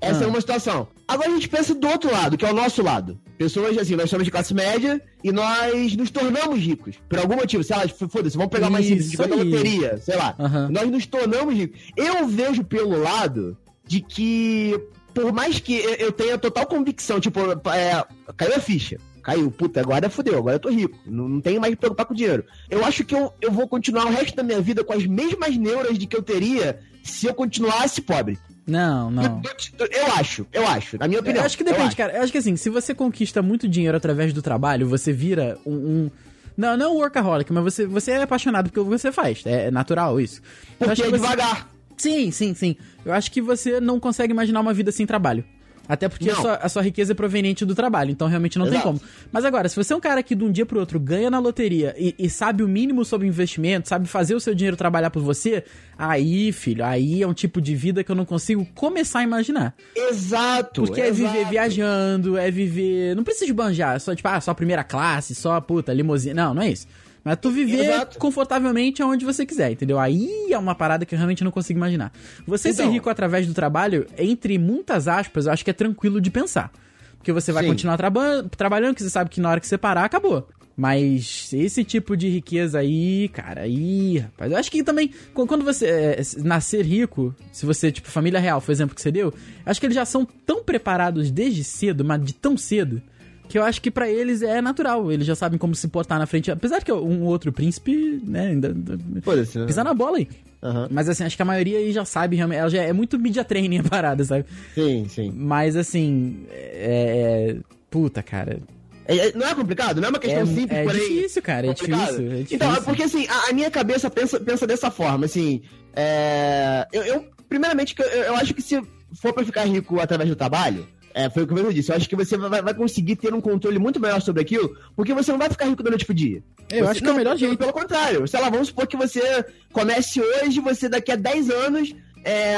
[0.00, 0.24] Essa Ah.
[0.24, 0.88] é uma situação.
[1.08, 3.18] Agora a gente pensa do outro lado, que é o nosso lado.
[3.36, 6.96] Pessoas, assim, nós somos de classe média e nós nos tornamos ricos.
[7.08, 9.28] Por algum motivo, sei lá, f- foda-se, vamos pegar mais simples, aí.
[9.30, 10.34] loteria, sei lá.
[10.38, 10.68] Aham.
[10.70, 11.80] Nós nos tornamos ricos.
[11.96, 14.78] Eu vejo pelo lado de que,
[15.14, 17.40] por mais que eu- eu tenha total convicção, tipo,
[17.70, 18.04] é,
[18.36, 18.98] caiu a ficha.
[19.22, 20.96] Caiu, puta, agora fudeu, agora eu tô rico.
[21.04, 22.44] Não, não tenho mais que preocupar com dinheiro.
[22.70, 25.54] Eu acho que eu, eu vou continuar o resto da minha vida com as mesmas
[25.56, 28.38] neuras de que eu teria se eu continuasse pobre.
[28.66, 29.42] Não, não.
[29.78, 31.42] Eu, eu acho, eu acho, na minha opinião.
[31.42, 31.96] Eu acho que depende, acho.
[31.96, 32.14] cara.
[32.16, 35.72] Eu acho que assim, se você conquista muito dinheiro através do trabalho, você vira um.
[35.74, 36.10] um-
[36.56, 39.42] Não, não um workaholic, mas você, você é apaixonado pelo que você faz.
[39.46, 40.40] É natural isso.
[40.80, 41.68] Eu Porque é que você- devagar.
[41.98, 42.76] Sim, sim, sim.
[43.04, 45.44] Eu acho que você não consegue imaginar uma vida sem trabalho.
[45.88, 48.74] Até porque a sua, a sua riqueza é proveniente do trabalho, então realmente não tem
[48.74, 48.88] Exato.
[48.88, 49.00] como.
[49.32, 51.38] Mas agora, se você é um cara que de um dia pro outro ganha na
[51.38, 55.22] loteria e, e sabe o mínimo sobre investimento, sabe fazer o seu dinheiro trabalhar por
[55.22, 55.64] você,
[55.96, 59.74] aí, filho, aí é um tipo de vida que eu não consigo começar a imaginar.
[59.96, 60.82] Exato.
[60.82, 61.32] Porque é exato.
[61.32, 63.16] viver viajando, é viver.
[63.16, 66.34] Não precisa de banjar, é só tipo, ah, só primeira classe, só puta, limusine.
[66.34, 66.86] Não, não é isso.
[67.24, 68.18] Mas tu viver Exato.
[68.18, 69.98] confortavelmente aonde você quiser, entendeu?
[69.98, 72.12] Aí é uma parada que eu realmente não consigo imaginar.
[72.46, 72.92] Você ser Então.
[72.92, 76.70] rico através do trabalho, entre muitas aspas, eu acho que é tranquilo de pensar.
[77.18, 77.70] Porque você vai Sim.
[77.70, 80.48] continuar traba trabalhando, que você sabe que na hora que você parar, acabou.
[80.76, 84.52] Mas esse tipo de riqueza aí, cara, aí, rapaz.
[84.52, 88.60] Eu acho que também, qu- quando você é, nascer rico, se você, tipo, família real,
[88.60, 89.34] foi o exemplo que você deu,
[89.66, 93.02] acho que eles já são tão preparados desde cedo, mas de tão cedo,
[93.48, 95.10] que eu acho que pra eles é natural.
[95.10, 96.50] Eles já sabem como se portar na frente.
[96.50, 98.68] Apesar que um outro príncipe, né, ainda.
[98.74, 99.20] Né?
[99.66, 100.28] Pisar na bola aí.
[100.62, 100.88] Aham.
[100.90, 102.58] Mas assim, acho que a maioria aí já sabe realmente.
[102.58, 104.44] Ela já é muito media training a parada, sabe?
[104.74, 105.32] Sim, sim.
[105.34, 107.56] Mas assim, é.
[107.56, 108.58] é- Puta, cara.
[109.06, 109.98] É- é- não é complicado?
[110.00, 111.00] Não é uma questão É, simples, é porém...
[111.00, 111.66] difícil, cara.
[111.68, 112.46] É difícil, é difícil.
[112.56, 115.62] Então, é porque assim, a, a minha cabeça pensa, pensa dessa forma, assim,
[115.96, 118.78] é, eu, eu- primeiramente, eu, eu acho que se
[119.14, 120.86] for pra ficar rico através do trabalho,
[121.24, 123.40] é, foi o que eu disse, eu acho que você vai, vai conseguir ter um
[123.40, 126.42] controle muito maior sobre aquilo, porque você não vai ficar rico da noite pro dia.
[126.70, 127.56] Eu Você- acho que é o não, melhor jeito.
[127.58, 131.94] Pelo contrário, sei lá, vamos supor que você comece hoje, você daqui a 10 anos
[132.24, 132.56] é,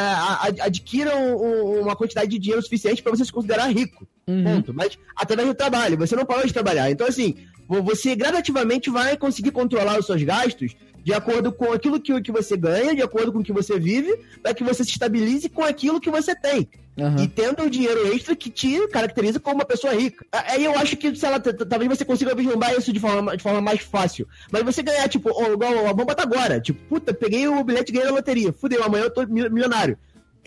[0.63, 4.07] adquira um- um- uma quantidade de dinheiro suficiente pra você se considerar rico.
[4.27, 4.43] Uhum.
[4.43, 4.75] Ponto.
[4.75, 6.91] Mas através do trabalho, você não parou de trabalhar.
[6.91, 7.37] Então, assim,
[7.69, 12.33] vo- você gradativamente vai conseguir controlar os seus gastos de acordo com aquilo que, que
[12.33, 15.63] você ganha, de acordo com o que você vive, para que você se estabilize com
[15.63, 16.69] aquilo que você tem.
[17.01, 17.23] Aham.
[17.23, 20.25] E tendo o dinheiro extra que te caracteriza como uma pessoa rica.
[20.31, 23.43] A- Aí eu acho que, sei lá, talvez você consiga vislumbrar isso de forma, de
[23.43, 24.29] forma mais fácil.
[24.51, 26.61] Mas você ganhar, tipo, igual, ó, vamos botar agora.
[26.61, 28.53] Tipo, puta, peguei o bilhete e ganhei na loteria.
[28.53, 29.97] Fudeu, amanhã eu tô mi- milionário.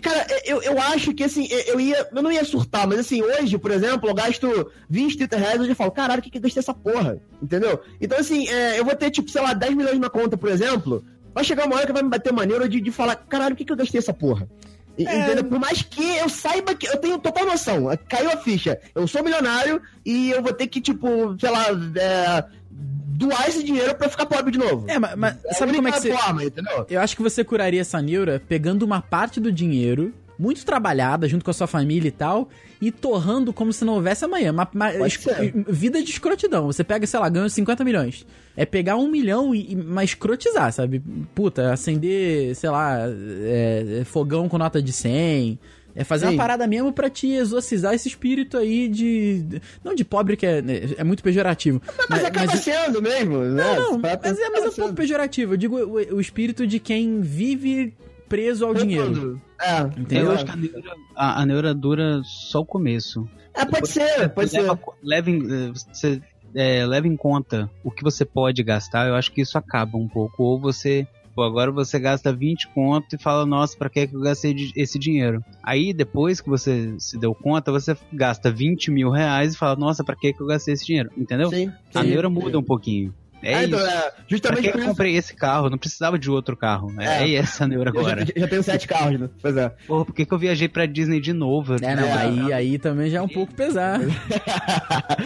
[0.01, 2.07] Cara, eu, eu acho que assim, eu ia.
[2.13, 5.65] Eu não ia surtar, mas assim, hoje, por exemplo, eu gasto 20, 30 reais, eu
[5.67, 7.19] já falo, caralho, o que, que eu gastei essa porra?
[7.41, 7.79] Entendeu?
[8.01, 11.05] Então, assim, é, eu vou ter, tipo, sei lá, 10 milhões na conta, por exemplo.
[11.33, 13.63] Vai chegar uma hora que vai me bater maneiro de, de falar, caralho, o que,
[13.63, 14.47] que eu gastei essa porra?
[14.97, 15.43] E- Entendeu?
[15.45, 19.23] Por mais que eu saiba que eu tenho total noção, caiu a ficha, eu sou
[19.23, 24.25] milionário e eu vou ter que, tipo, sei lá, é, doar esse dinheiro pra ficar
[24.25, 24.85] pobre de novo.
[24.89, 26.11] É, mas, mas É sabe como é que você.
[26.13, 26.41] forma?
[26.89, 31.45] Eu acho que você curaria essa neura pegando uma parte do dinheiro, muito trabalhada, junto
[31.45, 32.49] com a sua família e tal,
[32.81, 34.51] e torrando como se não houvesse amanhã.
[34.51, 35.53] Uma, uma- ser.
[35.69, 36.65] vida de escrotidão.
[36.65, 38.25] Você pega, sei lá, ganha 50 milhões.
[38.57, 41.01] É pegar um milhão e, e mas escrotizar, sabe?
[41.33, 45.57] Puta, acender, sei lá, é, é, fogão com nota de 100.
[45.95, 46.33] É fazer Sim.
[46.33, 49.61] uma parada mesmo pra te exorcizar esse espírito aí de.
[49.83, 50.61] Não de pobre, que é,
[50.97, 51.81] é muito pejorativo.
[52.09, 53.63] Mas, acaba sendo mesmo, né?
[53.63, 55.53] Não, não, mas é, mas é um pouco pejorativo.
[55.53, 57.93] Eu digo o, o espírito de quem vive
[58.33, 59.39] preso ao dinheiro.
[59.61, 60.25] É, Entendeu?
[60.25, 63.29] Eu acho que a neura, a, a neura dura só o começo.
[63.53, 64.61] É, pode ser, pode ser.
[64.61, 66.19] leva, leva em, eh, você
[66.55, 70.07] é, leva em conta o que você pode gastar, eu acho que isso acaba um
[70.07, 70.41] pouco.
[70.41, 74.21] Ou você, pô, agora você gasta 20 conto e fala, nossa, pra que que eu
[74.21, 75.45] gastei esse dinheiro?
[75.61, 80.03] Aí depois que você se deu conta, você gasta 20 mil reais e fala, nossa,
[80.03, 81.11] pra que que eu gastei esse dinheiro?
[81.15, 81.51] Entendeu?
[81.51, 82.09] Sim, A sim.
[82.09, 83.13] neura muda um pouquinho.
[83.43, 83.75] É É, isso.
[83.75, 84.89] então, é, justamente que por eu isso.
[84.89, 85.69] comprei esse carro?
[85.69, 86.93] Não precisava de outro carro.
[86.99, 87.35] É, É.
[87.35, 88.25] essa neura Eu já, agora.
[88.35, 89.29] já tenho sete carros, né?
[89.41, 89.69] Pois é.
[89.87, 91.75] Porra, por que, que eu viajei pra Disney de novo?
[91.81, 92.13] É, não, É.
[92.13, 94.05] aí, aí também já é um pouco pesado.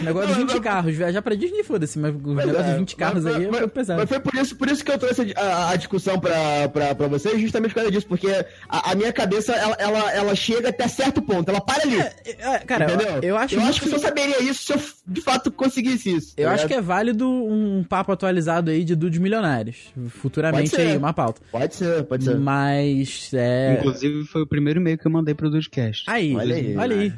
[0.00, 2.66] O negócio de Não, 20 mas- carros, viajar pra Disney, foda-se, mas o Mas negócio
[2.68, 4.00] é, de 20 carros mas- aí é um pouco pesado.
[4.00, 7.06] Mas foi por isso, por isso que eu trouxe a, a discussão pra, pra, pra
[7.08, 8.28] vocês, justamente por causa disso, porque
[8.68, 11.98] a, a minha cabeça, ela, ela, ela chega até certo ponto, ela para ali.
[12.00, 13.08] É, cara, entendeu?
[13.16, 16.14] eu, eu acho eu acho que eu só saberia isso se eu de fato conseguisse
[16.14, 16.34] isso.
[16.36, 19.92] Eu acho que é válido um papo atualizado aí de dudes milionários.
[20.08, 21.40] Futuramente aí, uma pauta.
[21.50, 22.36] Pode ser, pode ser.
[22.38, 23.76] Mas, é...
[23.78, 26.04] Inclusive, foi o primeiro e-mail que eu mandei pro Dudcast.
[26.08, 26.76] Aí, Olha aí.
[26.76, 27.12] olha aí.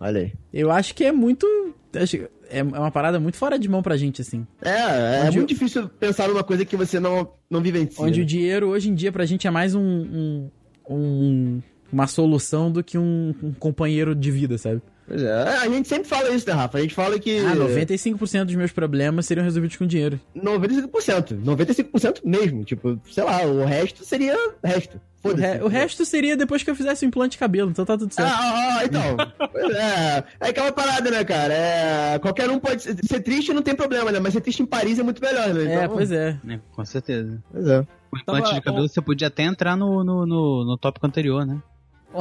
[0.00, 0.32] Olha aí.
[0.52, 1.46] Eu acho que é muito...
[1.94, 4.46] acho- É uma parada muito fora de mão pra gente, assim.
[4.62, 8.04] É, é Onde muito eu- difícil pensar numa coisa que você não, não vivencia.
[8.04, 8.24] Onde né?
[8.24, 9.80] o dinheiro, hoje em dia, pra gente é mais um...
[9.82, 10.50] um,
[10.88, 14.82] um- uma solução do que um, um companheiro de vida, sabe?
[15.08, 16.76] Pois é, a gente sempre fala isso, né, Rafa?
[16.76, 17.38] A gente fala que.
[17.38, 20.20] Ah, 95% dos meus problemas seriam resolvidos com dinheiro.
[20.36, 21.42] 95%.
[21.42, 22.62] 95% mesmo.
[22.62, 25.00] Tipo, sei lá, o resto seria resto.
[25.24, 25.42] O, Foda-se.
[25.54, 28.12] re- o resto seria depois que eu fizesse o implante de cabelo, então tá tudo
[28.14, 28.30] certo.
[28.30, 29.16] Ah, ah, ah, então.
[29.50, 30.24] Pois é.
[30.40, 31.52] É aquela parada, né, cara?
[31.54, 34.20] É, qualquer um pode ser, ser triste não tem problema, né?
[34.20, 35.64] Mas ser triste em Paris é muito melhor, né?
[35.64, 36.38] é, Então, pois é.
[36.44, 36.60] né?
[36.70, 37.42] Com certeza.
[37.50, 37.80] Pois é.
[38.12, 41.44] O implante Tava- de cabelo você podia até entrar no, no, no, no tópico anterior,
[41.44, 41.60] né?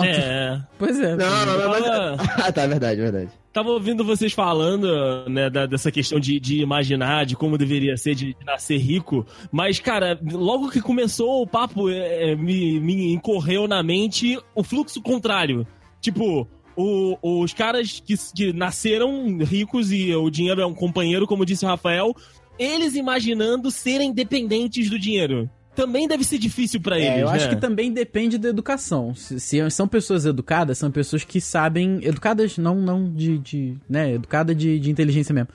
[0.03, 0.59] É.
[0.77, 1.15] Pois é.
[1.15, 1.83] Não, não, não, mas...
[1.85, 3.29] Tava- Ah, tá, verdade, verdade.
[3.53, 4.87] Tava ouvindo vocês falando,
[5.29, 9.25] né, da- dessa questão de, de imaginar, de como deveria ser de, de nascer rico,
[9.51, 14.61] mas, cara, logo que começou o papo, é, é, me, me incorreu na mente o
[14.63, 15.65] fluxo contrário.
[15.99, 21.45] Tipo, o- os caras que, que nasceram ricos e o dinheiro é um companheiro, como
[21.45, 22.13] disse o Rafael,
[22.59, 25.49] eles imaginando serem dependentes do dinheiro.
[25.77, 27.33] Também deve ser difícil pra eles, É, eu né?
[27.33, 29.13] acho que também depende da educação.
[29.13, 31.99] Se, se são pessoas educadas, são pessoas que sabem.
[32.03, 33.37] Educadas, não, não de.
[33.37, 34.13] de né?
[34.13, 35.49] Educada de, de inteligência mesmo.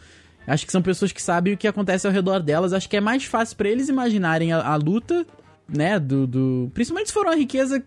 [0.47, 2.73] Acho que são pessoas que sabem o que acontece ao redor delas.
[2.73, 5.27] Acho que é mais fácil pra eles imaginarem a, a luta,
[5.69, 5.99] né?
[5.99, 6.71] Do, do.
[6.73, 7.83] Principalmente se for uma riqueza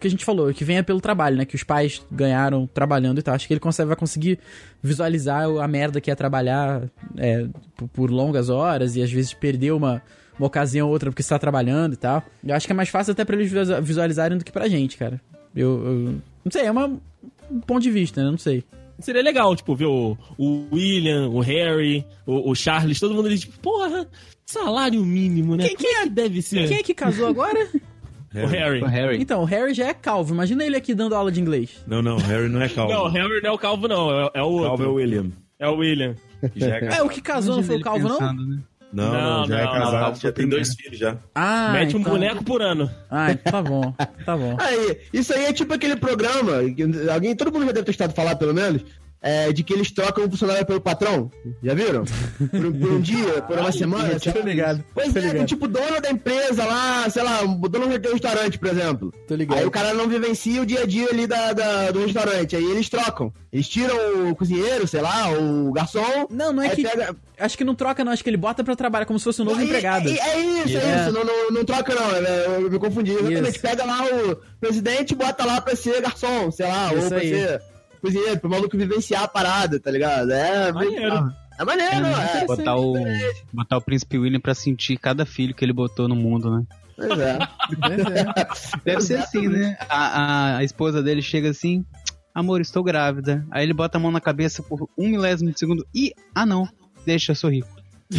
[0.00, 1.44] que a gente falou, que venha pelo trabalho, né?
[1.44, 3.32] Que os pais ganharam trabalhando e tal.
[3.32, 4.40] Acho que ele consegue, vai conseguir
[4.82, 6.82] visualizar a merda que é trabalhar
[7.16, 7.46] é,
[7.76, 10.02] por, por longas horas e às vezes perder uma,
[10.38, 12.22] uma ocasião ou outra porque você tá trabalhando e tal.
[12.44, 14.96] Eu acho que é mais fácil até pra eles visu- visualizarem do que pra gente,
[14.96, 15.20] cara.
[15.54, 16.86] Eu, eu- não sei, é uma,
[17.50, 18.30] um ponto de vista, né?
[18.30, 18.62] Não sei.
[18.98, 23.38] Seria legal, tipo, ver o, o William, o Harry, o, o Charles, todo mundo ali,
[23.38, 24.06] tipo, porra,
[24.46, 25.66] salário mínimo, né?
[25.68, 26.66] Quem- quem Como é que deve ser?
[26.68, 27.68] Quem é que casou agora?
[28.34, 28.82] O Harry.
[28.82, 29.22] O Harry.
[29.22, 30.34] então, o Harry já é calvo.
[30.34, 31.82] Imagina ele aqui dando aula de inglês.
[31.86, 32.92] Não, não, Harry não é calvo.
[32.92, 34.10] Não, o Harry não é o calvo, não.
[34.12, 34.66] É, é o outro.
[34.68, 35.26] calvo é o William.
[35.58, 36.14] É o William.
[36.52, 38.18] que já é É, o que casou não foi o calvo, não?
[38.18, 38.58] pensando, né?
[38.96, 41.16] Não, Não, não, já é não, casado, não, já tem dois filhos já.
[41.34, 42.90] Ah, Mete um então- boneco por ano.
[43.10, 43.92] Ah, tá bom.
[44.24, 44.56] Tá bom.
[44.58, 46.82] Aí, isso aí é tipo aquele programa, que
[47.12, 48.82] alguém, todo mundo já deve ter estado falar pelo menos,
[49.26, 51.30] é, de que eles trocam o funcionário pelo patrão.
[51.62, 52.04] Já viram?
[52.04, 54.18] Por, por um dia, por uma semana.
[54.20, 54.84] Tô ligado.
[54.94, 55.46] Pois tô é, ligado.
[55.46, 59.12] tipo dono da empresa lá, sei lá, o dono do restaurante, por exemplo.
[59.26, 59.58] Tô ligado.
[59.58, 62.54] Aí o cara não vivencia o dia a dia ali da, da- do restaurante.
[62.56, 63.32] Aí eles trocam.
[63.52, 66.26] Eles tiram o cozinheiro, sei lá, o garçom.
[66.30, 66.82] Não, não é que.
[66.82, 68.12] pega- Acho que não troca, não.
[68.12, 70.08] Acho que ele bota pra trabalhar como se fosse um novo É- empregado.
[70.08, 71.02] É, é isso, é, É.
[71.02, 71.12] isso.
[71.12, 72.10] Não, não, não troca, não.
[72.14, 73.12] é, Eu me confundi.
[73.12, 73.48] Exatamente.
[73.50, 73.60] Isso.
[73.60, 77.18] Pega lá o presidente e bota lá pra ser garçom, sei lá, Isso ou pra
[77.18, 77.28] aí.
[77.30, 77.60] ser
[78.06, 80.30] cozinheiro, pro maluco vivenciar a parada, tá ligado?
[80.30, 81.32] É Maneiro.
[81.58, 82.44] É maneiro, é.
[82.44, 82.94] Botar o,
[83.52, 86.64] botar o príncipe William pra sentir cada filho que ele botou no mundo, né?
[86.94, 87.38] Pois é.
[88.84, 89.74] Deve ser assim, né?
[89.88, 91.82] A, a, a esposa dele chega assim,
[92.34, 93.46] amor, estou grávida.
[93.50, 96.68] Aí ele bota a mão na cabeça por um milésimo de segundo e, ah não,
[97.06, 97.74] deixa, eu sou rico.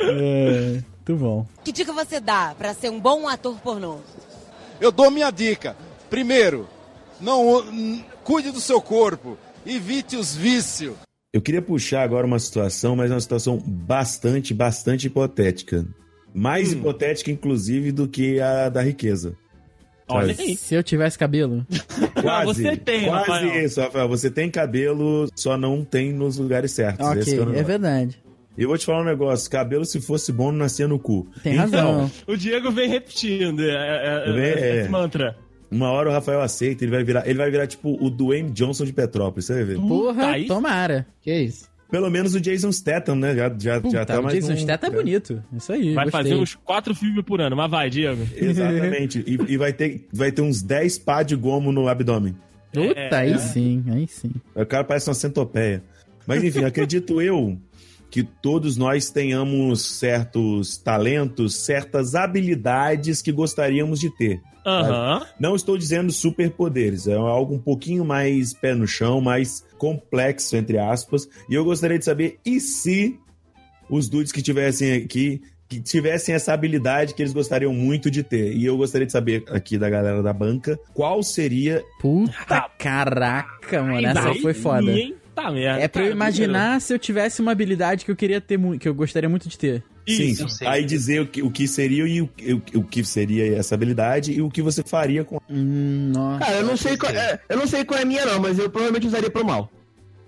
[0.00, 1.46] é, muito bom.
[1.62, 3.98] Que dica você dá pra ser um bom ator pornô?
[4.80, 5.76] Eu dou minha dica.
[6.08, 6.66] Primeiro,
[7.20, 7.64] não
[8.24, 10.94] cuide do seu corpo, evite os vícios.
[11.32, 15.84] Eu queria puxar agora uma situação, mas é uma situação bastante, bastante hipotética.
[16.34, 16.78] Mais Hum.
[16.78, 19.34] hipotética, inclusive, do que a da riqueza.
[20.08, 20.54] Olha aí.
[20.56, 21.66] Se eu tivesse cabelo.
[22.22, 23.64] Quase, você tem, quase Rafael.
[23.64, 24.08] isso, Rafael.
[24.08, 27.06] Você tem cabelo, só não tem nos lugares certos.
[27.16, 28.22] Esse ok, é é verdade.
[28.56, 31.26] E eu vou te falar um negócio: cabelo, se fosse bom, não nascia no cu.
[31.42, 32.10] Tem Então, razão.
[32.26, 34.80] O Diego vem repetindo é, é, é, É.
[34.82, 35.36] esse mantra.
[35.70, 38.84] Uma hora o Rafael aceita, ele vai virar, ele vai virar tipo o Dwayne Johnson
[38.84, 39.76] de Petrópolis, você vai ver.
[39.78, 41.06] Porra, aí- tomara.
[41.20, 41.68] Que isso.
[41.90, 43.34] Pelo menos o Jason Statham, né?
[43.36, 45.42] Já, já, Puta, já tá o mais Jason um- Statham é bonito.
[45.56, 46.22] Isso aí, Vai gostei.
[46.22, 48.26] fazer uns quatro filmes por ano, mas vai, Diego.
[48.34, 49.22] Exatamente.
[49.26, 52.34] e, e vai, ter, vai ter uns 10 pá de gomo no abdômen.
[52.72, 53.14] Puta, É.
[53.14, 54.32] aí sim, aí sim.
[54.54, 55.82] O cara parece uma centopeia.
[56.26, 57.56] Mas enfim, acredito eu
[58.10, 64.40] que todos nós tenhamos certos talentos, certas habilidades que gostaríamos de ter.
[64.64, 65.24] Aham.
[65.38, 70.76] Não estou dizendo superpoderes, é algo um pouquinho mais pé no chão, mais complexo, entre
[70.78, 71.28] aspas.
[71.48, 73.16] E eu gostaria de saber, e se
[73.88, 78.52] os dudes que tivessem aqui, que tivessem essa habilidade que eles gostariam muito de ter?
[78.56, 84.06] E eu gostaria de saber aqui da galera da banca, qual seria Puta caraca, mano.
[84.06, 84.90] Essa foi foda.
[84.90, 85.14] hein?
[85.36, 85.82] Tá merda.
[85.82, 88.80] É pra eu Cara, imaginar se eu tivesse uma habilidade que eu queria ter muito,
[88.80, 89.84] que eu gostaria muito de ter.
[90.06, 90.44] Isso.
[90.44, 93.54] eu Sim, aí dizer o que, o que seria e o, o, o que seria
[93.54, 96.42] essa habilidade e o que você faria com Hum, nossa.
[96.46, 98.58] Cara, eu não sei qual é, eu não sei qual é a minha não, mas
[98.58, 99.70] eu provavelmente usaria pro mal.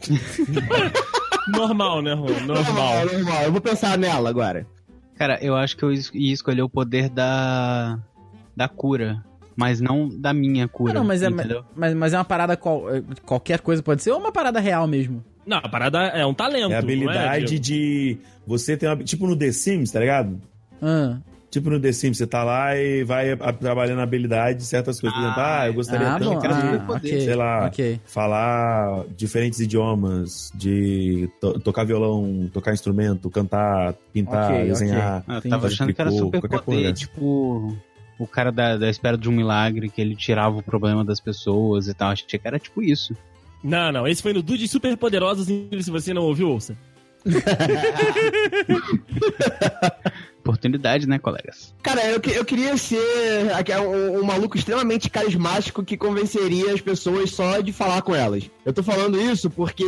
[1.49, 2.29] Normal, né, Rô?
[2.47, 3.07] Normal.
[3.07, 3.43] normal.
[3.45, 4.67] Eu vou pensar nela agora.
[5.17, 7.99] Cara, eu acho que eu ia escolher o poder da.
[8.55, 9.25] da cura.
[9.59, 10.93] Mas não da minha cura.
[10.93, 11.29] Ah, não, mas é,
[11.75, 14.87] mas, mas é uma parada qual, é, qualquer coisa pode ser ou uma parada real
[14.87, 15.25] mesmo?
[15.45, 16.71] Não, a parada é um talento.
[16.71, 17.61] É a não habilidade Diego?
[17.65, 19.03] de você ter uma.
[19.03, 20.41] Tipo no The Sims, tá ligado?
[20.81, 21.19] Ah,
[21.51, 25.19] Tipo no The Sims, você tá lá e vai trabalhando a habilidade de certas coisas.
[25.19, 28.01] Por exemplo, ah, eu gostaria Ah, tanto bom, de, ah, ok, sei lá, ok.
[28.05, 34.67] falar diferentes idiomas, de to- tocar violão, tocar instrumento, cantar, pintar, Ok, ok.
[34.69, 35.25] desenhar.
[35.27, 37.75] Ah, eu tava achando que era super poder, tipo
[38.19, 41.87] o cara da, da espera de um milagre, que ele tirava o problema das pessoas
[41.89, 42.11] e tal.
[42.11, 43.17] Achei que era tipo isso.
[43.63, 46.77] Não, não, esse foi no Dude Super Poderosos, inclusive, se você não ouviu, ouça.
[50.41, 51.75] Oportunidade, né, colegas?
[51.83, 56.81] Cara, eu, que- eu queria ser aque- um, um maluco extremamente carismático que convenceria as
[56.81, 58.51] pessoas só de falar com elas.
[58.65, 59.85] Eu tô falando isso porque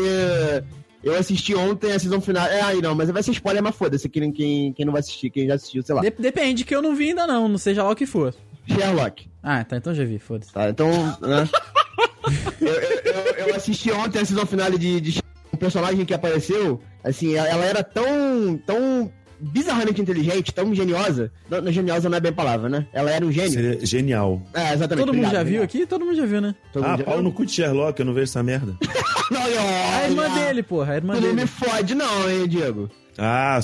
[1.03, 2.47] eu assisti ontem a season final.
[2.47, 4.09] É, aí não, mas vai ser spoiler, mas foda-se.
[4.09, 6.01] Quem, quem, quem não vai assistir, quem já assistiu, sei lá.
[6.03, 8.35] De- depende, que eu não vi ainda não, não seja lá o que for.
[8.67, 9.29] Sherlock.
[9.43, 10.53] Ah, tá, então já vi, foda-se.
[10.53, 11.49] Tá, então, né?
[12.61, 16.81] eu, eu, eu- eu assisti ontem a season final de, de um personagem que apareceu,
[17.03, 19.11] assim, ela, ela era tão, tão
[19.41, 21.33] bizarramente inteligente, tão geniosa.
[21.49, 22.87] Não, não, geniosa não é bem a palavra, né?
[22.93, 23.51] Ela era um gênio.
[23.51, 24.43] Seria genial.
[24.53, 24.89] É, exatamente.
[25.07, 25.65] Todo mundo obrigado, já viu obrigado.
[25.65, 25.87] aqui?
[25.87, 26.55] Todo mundo já viu, né?
[26.73, 27.23] Todo ah, mundo já pau viu?
[27.25, 28.77] no cu de Sherlock, eu não vejo essa merda.
[29.31, 31.43] Não, A irmã dele, porra, a irmã Tu não dele.
[31.43, 32.91] me fode não, hein, Diego.
[33.19, 33.61] Ah,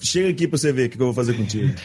[0.00, 1.72] chega aqui pra você ver o que que eu vou fazer contigo.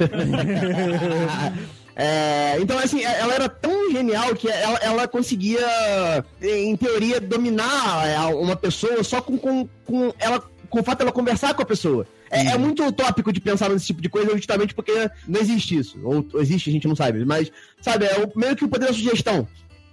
[2.00, 8.20] É, então, assim, ela era tão genial que ela, ela conseguia, em teoria, dominar é,
[8.36, 12.06] uma pessoa só com, com, com ela com o fato dela conversar com a pessoa.
[12.30, 15.98] É, é muito utópico de pensar nesse tipo de coisa, justamente porque não existe isso.
[16.04, 17.26] Ou existe, a gente não sabe.
[17.26, 17.52] Mas,
[17.82, 19.48] sabe, é o- meio que o poder da sugestão.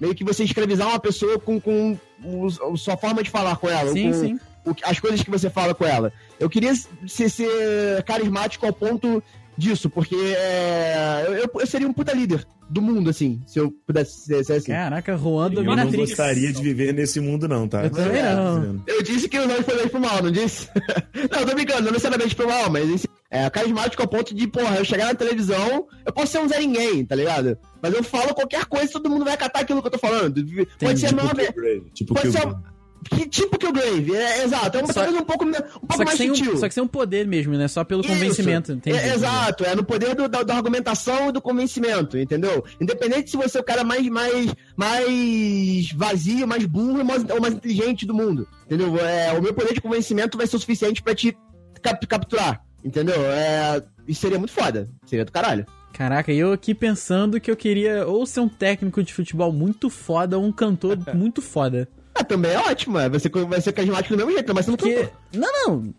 [0.05, 3.71] Meio que você escravizar uma pessoa com, com o- a sua forma de falar com
[3.71, 3.91] ela.
[3.91, 4.39] Sim, com, sim.
[4.67, 6.13] o as coisas que você fala com ela.
[6.39, 6.73] Eu queria
[7.07, 9.23] ser, ser carismático ao ponto
[9.57, 14.21] disso, porque é, eu, eu seria um puta líder do mundo, assim, se eu pudesse
[14.27, 14.73] ser, ser assim.
[14.73, 17.85] Caraca, Juan eu não gostaria de viver nesse mundo, não, tá?
[17.85, 18.83] Eu também não.
[18.87, 20.69] Eu disse que não foi pro mal, não disse?
[21.31, 24.85] não, tô brincando, não necessariamente pro mal, mas é carismático ao ponto de, porra, eu
[24.85, 27.59] chegar na televisão, eu posso ser um Zé Ninguém, tá ligado?
[27.83, 30.45] Mas eu falo qualquer coisa, todo mundo vai acatar aquilo que eu tô falando.
[30.79, 31.29] Pode ser a Tipo.
[31.37, 31.91] Killgrave.
[31.93, 32.41] Tipo Pode ser.
[32.41, 32.75] Killgrave.
[33.11, 34.79] Que tipo que o Grave, é, exato.
[34.79, 36.57] É um, Só- talvez um pouco, um pouco Só que, mais sem um, sutil.
[36.57, 37.69] só que sem um poder mesmo, né?
[37.69, 38.09] Só pelo Isso.
[38.11, 38.73] convencimento.
[38.73, 38.97] Entendi.
[38.97, 42.65] É, exato, é no poder do- da, da argumentação e do convencimento, entendeu?
[42.81, 47.41] Independente se você é o cara mais, mais, mais vazio, mais burro ou mais, ou
[47.43, 48.97] mais inteligente do mundo, entendeu?
[48.99, 51.37] É, o meu poder de convencimento vai ser o suficiente pra te
[51.83, 53.17] cap- capturar, entendeu?
[53.27, 55.67] É, isso seria muito foda, seria do caralho.
[55.93, 59.89] Caraca, e eu aqui pensando que eu queria ou ser um técnico de futebol muito
[59.89, 61.89] foda ou um cantor muito foda.
[62.15, 63.09] Ah, também é ótimo, é.
[63.09, 64.95] vai ser, vai ser carismático do mesmo jeito, mas você não Porque.
[64.95, 65.13] cantou.
[65.35, 65.95] Não, não.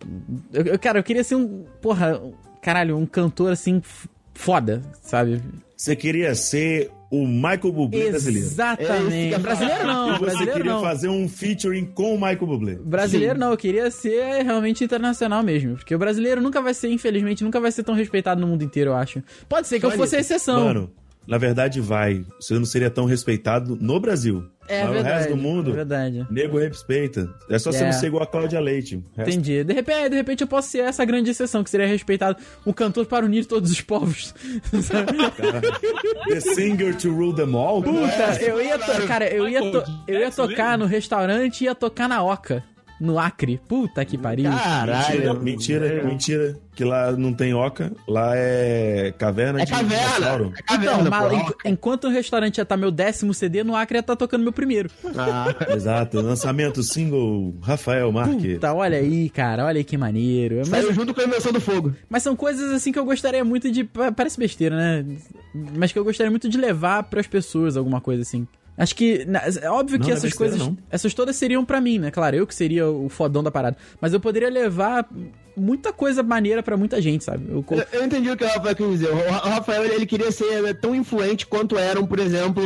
[0.54, 1.65] Eu, eu- cara, eu queria ser um.
[1.82, 2.21] Porra,
[2.62, 3.82] caralho, um cantor assim
[4.34, 5.41] foda, sabe?
[5.76, 8.48] Você queria ser o Michael Bublé brasileiro.
[8.48, 9.30] É que eu Exatamente.
[9.30, 10.82] ia Brasileiro E não, você brasileiro queria não.
[10.82, 12.76] fazer um featuring com o Michael Bublé.
[12.76, 15.76] Brasileiro não, eu queria ser realmente internacional mesmo.
[15.76, 18.91] Porque o brasileiro nunca vai ser, infelizmente, nunca vai ser tão respeitado no mundo inteiro,
[18.91, 19.22] eu acho.
[19.48, 20.65] Pode ser que eu Só fosse a exceção.
[20.65, 20.91] Mano,
[21.28, 22.24] na verdade vai.
[22.40, 24.46] Você não seria tão respeitado no Brasil.
[24.68, 25.14] é Mas verdade.
[25.16, 26.28] o resto do mundo, É verdade.
[26.32, 27.30] nego respeita.
[27.50, 27.86] É só você É.
[27.86, 28.96] não ser igual a Cláudia Leite.
[28.96, 29.64] O resto- Entendi.
[29.64, 33.06] De repente, de repente eu posso ser essa grande exceção, que seria respeitado um cantor
[33.06, 34.34] para unir todos os povos.
[34.82, 35.14] Sabe?
[36.30, 37.84] The singer to rule them all?
[37.84, 41.76] Puta, eu ia, to- cara, eu ia, to- eu ia tocar no restaurante e ia
[41.76, 42.64] tocar na Oca,
[43.06, 43.60] no Acre.
[43.68, 44.50] Puta que pariu.
[44.50, 45.39] Mentira, Caralho.
[45.41, 46.58] mentira, mentira.
[46.76, 50.13] Que lá não tem oca, lá é caverna É de caverna.
[50.15, 50.54] dinossauro.
[50.58, 53.96] É caverna, Então, mas enqu- enquanto o restaurante ia estar meu décimo CD, no Acre
[53.98, 54.89] ia estar tocando meu primeiro.
[55.18, 58.56] Ah, Exato, lançamento single Rafael Marques.
[58.56, 60.58] Puta, olha aí, cara, olha aí que maneiro.
[60.58, 61.94] Mas, saiu junto com a invenção do fogo.
[62.10, 63.86] mas são coisas assim que eu gostaria muito de.
[63.86, 65.06] pa- Parece besteira, né?
[65.78, 68.46] Mas que eu gostaria muito de levar pras pessoas, alguma coisa assim.
[68.78, 69.26] Acho que.
[69.62, 70.60] É óbvio Não, que é essas coisas.
[70.60, 70.78] não.
[70.90, 72.12] Essas todas seriam pra mim, né?
[72.12, 73.78] Claro, eu que seria o fodão da parada.
[74.02, 75.08] Mas eu poderia levar
[75.58, 77.46] muita coisa maneira pra muita gente, sabe?
[77.50, 79.10] Eu, Eu, eu entendi o que o Rafael quis dizer.
[79.12, 82.62] O Ra- o Rafael, ele, queria ser tão influente quanto eram, por exemplo,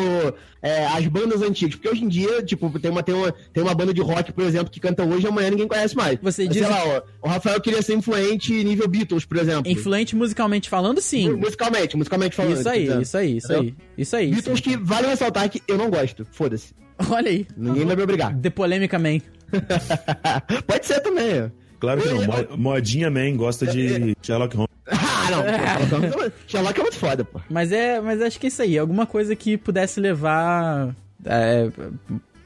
[0.59, 1.75] é, as bandas antigas.
[1.75, 4.43] Porque hoje em dia, tipo, tem uma, tem, uma, tem uma banda de rock, por
[4.43, 6.17] exemplo, que canta hoje e amanhã ninguém conhece mais.
[6.19, 6.83] Você Mas, diz- Sei lá,
[7.21, 9.71] ó, o Rafael queria ser influente nível Beatles, por exemplo.
[9.71, 11.29] Influente musicalmente falando, sim.
[11.33, 12.57] Musicalmente, musicalmente falando.
[12.57, 13.75] Isso aí, isso aí, isso aí.
[13.95, 14.31] Isso aí.
[14.31, 15.98] Beatles que vale ressaltar que eu não gosto.
[16.31, 16.73] Foda-se.
[17.09, 17.47] Olha aí.
[17.55, 18.35] Ninguém vai me obrigar.
[18.35, 19.19] The Polêmica Man.
[20.67, 21.43] Pode ser também.
[21.43, 21.49] ó.
[21.79, 22.23] Claro que não.
[22.25, 24.69] Mo- Modinha Man gosta de Sherlock Holmes.
[24.91, 25.99] Ah, não.
[25.99, 27.39] Sherlock- Sherlock é muito foda, pô.
[27.49, 28.77] Mas é, mas acho que é isso aí.
[28.79, 31.69] Alguma coisa que pudesse levar é,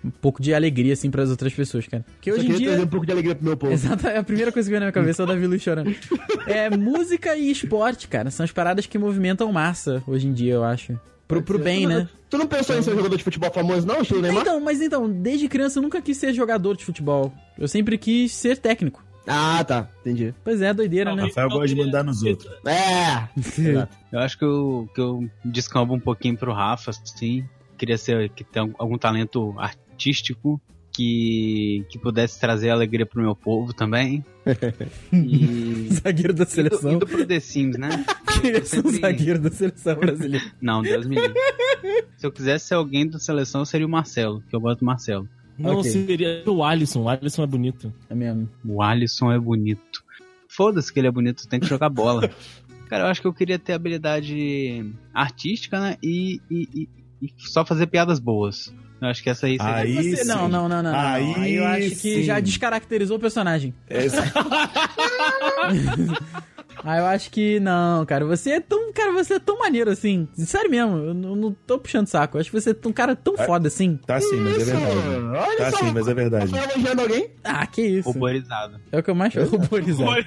[0.03, 2.03] um pouco de alegria, assim, pras outras pessoas, cara.
[2.15, 2.85] Porque Só hoje em queria trazer dia.
[2.85, 3.71] um pouco de alegria pro meu povo.
[3.71, 5.95] Exato, é a primeira coisa que veio na minha cabeça é o Davi Luiz chorando.
[6.45, 8.29] É música e esporte, cara.
[8.29, 10.99] São as paradas que movimentam massa hoje em dia, eu acho.
[11.27, 12.09] Pro, pro bem, Tu não- né?
[12.29, 14.41] Tu não pensou em ser um jogador de futebol famoso, não, estilo Neymar?
[14.41, 17.31] Então, mas então, desde criança eu nunca quis ser jogador de futebol.
[17.57, 19.03] Eu sempre quis ser técnico.
[19.27, 19.87] Ah, tá.
[20.01, 20.33] Entendi.
[20.43, 21.23] Pois é, doideira, né?
[21.23, 22.51] Rafael gosta de mandar nos outros.
[22.65, 23.29] É.
[24.11, 27.43] Eu acho que eu, que eu descambo um pouquinho pro Rafa, sim.
[27.77, 30.61] Queria ser que tem algum talento artístico
[30.93, 34.23] que, que pudesse trazer alegria pro meu povo também.
[35.11, 35.87] E.
[35.93, 36.91] Zagueiro da Indo, seleção.
[36.93, 38.05] indo pro The Sims, né?
[38.41, 40.45] Queria ser um sempre- zagueiro da seleção brasileira.
[40.61, 41.33] Não, Deus me livre.
[42.17, 45.27] Se eu quisesse ser alguém da seleção, seria o Marcelo, que eu gosto do Marcelo.
[45.57, 45.91] Não, Ok.
[45.91, 47.03] seria o Alisson.
[47.03, 47.93] O Alisson é bonito.
[48.09, 48.49] É mesmo.
[48.65, 50.03] O Alisson é bonito.
[50.47, 52.29] Foda-se que ele é bonito, tem que jogar bola.
[52.89, 55.97] Cara, eu acho que eu queria ter habilidade artística, né?
[56.03, 56.89] E, e, e-
[57.21, 58.73] e só fazer piadas boas.
[59.03, 59.75] Eu acho que essa aí seria.
[59.75, 60.27] Aí Você- sim.
[60.27, 60.91] não, não, não, não.
[60.91, 60.99] não.
[60.99, 62.23] Aí Aí eu acho que sim.
[62.23, 63.73] já descaracterizou o personagem.
[63.89, 64.17] Esse-
[66.85, 68.25] Ah, eu acho que não, cara.
[68.25, 68.91] Você é tão.
[68.91, 70.27] Cara, você é tão maneiro assim.
[70.33, 72.35] Sério mesmo, eu não, não tô puxando saco.
[72.35, 73.97] Eu acho que você é um cara tão foda assim.
[74.05, 74.97] Tá sim, mas é verdade.
[75.47, 75.77] Olha Tá só.
[75.77, 76.51] sim, mas é verdade.
[76.51, 77.29] Tá elogiando alguém?
[77.41, 78.09] Ah, que isso.
[78.11, 78.81] Ruborizado.
[78.91, 79.55] É o que eu mais faço.
[79.55, 80.25] Ruborizado.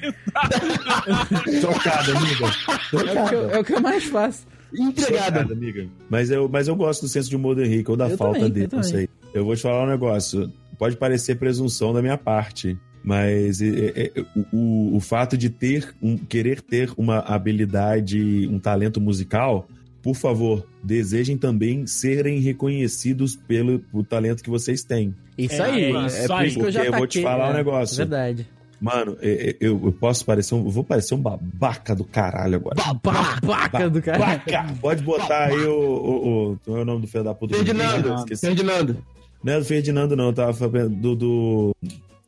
[1.61, 2.47] Chocada, amiga.
[2.93, 4.47] É o, que eu, é o que eu mais faço.
[4.73, 5.41] Entregada.
[5.53, 5.87] Amiga.
[6.09, 8.39] Mas eu, mas eu gosto do senso de humor do Henrique, ou da Eu falta
[8.39, 9.09] também, dele, eu não sei.
[9.33, 10.53] Eu vou te falar um negócio.
[10.79, 15.95] Pode parecer presunção da minha parte, mas é, é, é, o, o, fato de ter
[16.03, 19.69] um, querer ter uma habilidade, um talento musical,
[20.03, 25.15] por favor, desejem também serem reconhecidos pelo o talento que vocês têm.
[25.39, 25.85] Isso É, aí.
[25.85, 26.49] é É, isso por aí.
[26.49, 27.97] isso que eu já Porque eu vou te falar um é, negócio.
[27.97, 28.47] Verdade.
[28.81, 30.65] Mano, é, é, eu, eu posso parecer um.
[30.65, 32.77] Eu vou parecer um babaca do caralho agora.
[32.77, 34.19] Babaca do cara.
[34.19, 34.75] Babaca!
[34.81, 35.79] Pode botar aí o.
[35.79, 37.55] o, o qual é o nome do filho da puta?
[37.55, 38.15] Ferdinando.
[38.15, 38.47] Esqueci.
[38.47, 39.05] Ferdinando.
[39.43, 40.27] Não é do Ferdinando, não.
[40.27, 41.17] Eu tava falando do.
[41.17, 41.77] Do,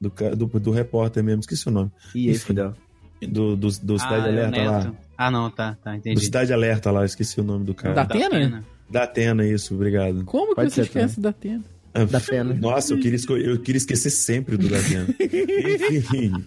[0.01, 1.41] do, do, do repórter mesmo.
[1.41, 1.91] Esqueci o nome.
[2.15, 2.73] E aí, fudeu.
[3.21, 4.95] Do, do, do Cidade ah, é o Alerta lá.
[5.17, 6.25] Ah, não, tá, tá, Do entendi.
[6.25, 7.05] Cidade Alerta lá.
[7.05, 7.95] Esqueci o nome do cara.
[7.95, 8.65] Da Da, Atena?
[8.95, 9.75] Atena, isso.
[9.75, 10.25] Obrigado.
[10.25, 11.65] Como que Pode você ser esquece da Atena?
[12.11, 12.55] Da pena.
[12.55, 15.07] Nossa, eu queria, eu queria esquecer sempre do Datena.
[15.19, 16.45] Enfim.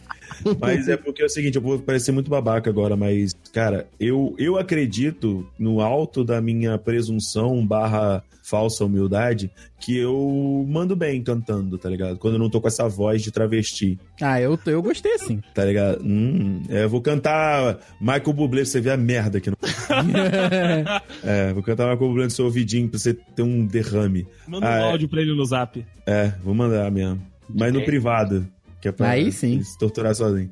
[0.60, 4.36] Mas é porque é o seguinte, eu vou parecer muito babaca agora, mas, cara, eu,
[4.38, 11.78] eu acredito no alto da minha presunção barra falsa humildade que eu mando bem cantando,
[11.78, 12.18] tá ligado?
[12.18, 15.40] Quando eu não tô com essa voz de travesti, Ah, eu, eu gostei assim.
[15.54, 16.02] tá ligado?
[16.04, 19.58] Hum, é, eu vou cantar Michael Bublé pra você ver a merda que não.
[21.24, 24.26] É, vou cantar Michael Bublé no seu ouvidinho pra você ter um derrame.
[24.48, 24.92] Manda Ah, um é.
[24.92, 25.86] áudio pra ele no zap.
[26.06, 27.22] É, vou mandar mesmo.
[27.54, 28.48] Mas no privado.
[28.82, 29.62] Que é pra Aí sim.
[29.62, 30.50] se torturar sozinho.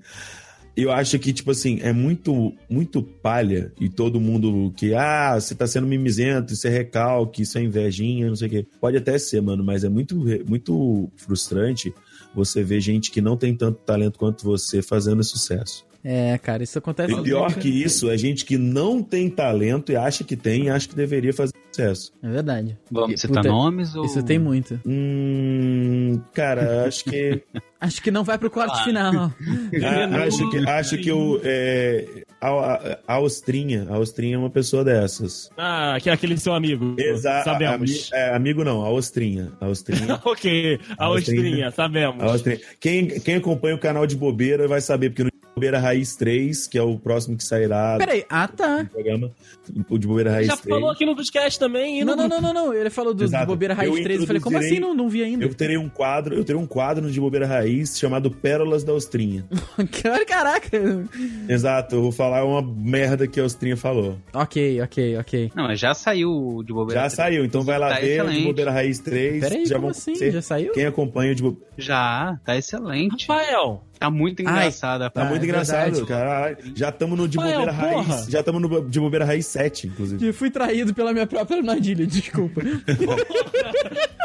[0.77, 5.53] Eu acho que, tipo assim, é muito, muito palha e todo mundo que, ah, você
[5.53, 8.67] tá sendo mimizento, isso é recalque, isso é invejinha, não sei o quê.
[8.79, 10.15] Pode até ser, mano, mas é muito,
[10.47, 11.93] muito frustrante
[12.33, 15.85] você ver gente que não tem tanto talento quanto você fazendo sucesso.
[16.03, 17.13] É, cara, isso acontece.
[17.13, 20.69] E pior que isso é gente que não tem talento e acha que tem e
[20.69, 22.11] acha que deveria fazer sucesso.
[22.23, 22.77] É verdade.
[22.91, 24.05] Vamos citar puta, nomes ou.
[24.05, 24.79] Isso tem muito.
[24.85, 27.41] Hum, cara, acho que.
[27.81, 28.83] Acho que não vai pro corte Ah.
[28.83, 29.13] final.
[29.81, 31.39] Ah, acho que, acho que o.
[31.45, 33.87] É, a, a- a Austrinha.
[33.89, 35.49] A Austrinha é uma pessoa dessas.
[35.57, 36.95] Ah, que é aquele seu amigo.
[36.99, 37.45] Exato.
[37.45, 38.09] Sabemos.
[38.11, 39.53] é, amigo não, a Austrinha.
[39.61, 40.19] A Austrinha.
[40.25, 41.41] ok, a A Ostrinha.
[41.41, 42.21] ostrinha, sabemos.
[42.21, 42.59] a Austrinha.
[42.81, 46.77] Quem, quem acompanha o canal de Bobeira vai saber, porque no Bobeira Raiz 3, que
[46.77, 48.85] é o próximo que sairá Peraí, ah tá.
[48.91, 49.31] programa,
[49.97, 50.75] de Bobeira Raiz Já 3.
[50.75, 51.99] falou aqui no Discast também.
[52.01, 52.73] E Não, no não, não, não, não.
[52.73, 53.45] Ele falou do, do.
[53.45, 54.19] Bobeira Raiz Eu 3.
[54.21, 54.79] Eu falei, como assim?
[54.79, 55.43] Não, não vi ainda.
[55.45, 58.91] Eu terei um quadro, eu terei um quadro no de Bobeira Raiz chamado Pérolas da
[58.93, 59.45] Austrinha.
[60.01, 60.79] Cara, Caraca.
[61.47, 64.17] Exato, eu vou falar uma merda que a Austrinha falou.
[64.33, 65.51] Ok, ok, ok.
[65.55, 67.01] Não, mas já saiu o de bobeira.
[67.03, 68.43] Já saiu, então vai lá Tá ver o de excelente.
[68.47, 69.39] Bobeira Raiz 3.
[69.41, 70.15] Peraí, já como vão assim?
[70.15, 70.71] ser- Já saiu?
[70.73, 73.27] Quem acompanha o de Bobeira Já, tá excelente.
[73.27, 75.09] Rafael, Tá muito Ai, engraçado.
[75.11, 76.05] Tá Ah, muito é engraçado, verdade.
[76.05, 76.57] caralho.
[76.73, 78.27] Já estamos no de bobeira raiz.
[78.27, 80.25] Já estamos no de bobeira raiz 7, inclusive.
[80.25, 82.61] Que fui traído pela minha própria armadilha, desculpa.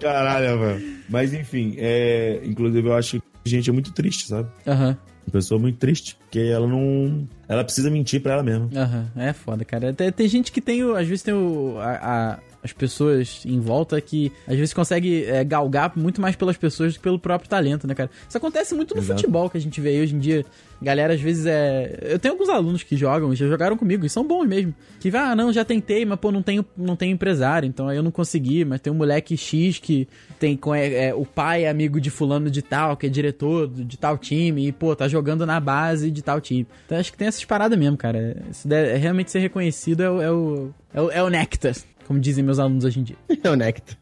[0.00, 0.96] Caralho, velho.
[1.08, 4.48] Mas enfim, é, inclusive eu acho que a gente é muito triste, sabe?
[4.66, 7.26] Aham, Uma pessoa muito triste, porque ela não.
[7.48, 8.68] Ela precisa mentir pra ela mesma.
[8.76, 9.10] aham.
[9.16, 9.92] É foda, cara.
[9.92, 10.94] Tem, tem gente que tem o.
[10.94, 11.76] Às vezes tem o.
[11.78, 16.56] a- a- as pessoas em volta que às vezes consegue é, galgar muito mais pelas
[16.56, 18.10] pessoas do que pelo próprio talento, né, cara?
[18.28, 19.20] Isso acontece muito no Exato.
[19.20, 20.44] futebol que a gente vê aí hoje em dia.
[20.82, 21.98] Galera, às vezes é.
[22.02, 24.74] Eu tenho alguns alunos que jogam, já jogaram comigo, e são bons mesmo.
[25.00, 27.96] Que vai, ah, não, já tentei, mas pô, não tenho, não tenho empresário, então aí
[27.96, 28.62] eu não consegui.
[28.62, 30.06] Mas tem um moleque X que
[30.38, 30.54] tem.
[30.54, 33.96] com- É, é, o pai é amigo de fulano de tal, que é diretor de
[33.96, 36.66] tal time, e pô, tá jogando na base de tal time.
[36.84, 38.36] Então acho que tem essas paradas mesmo, cara.
[38.52, 41.74] Se der, realmente ser reconhecido é o, é o, é o, é o néctar,
[42.06, 43.16] como dizem meus alunos hoje em dia.
[43.42, 43.96] É o Nectar.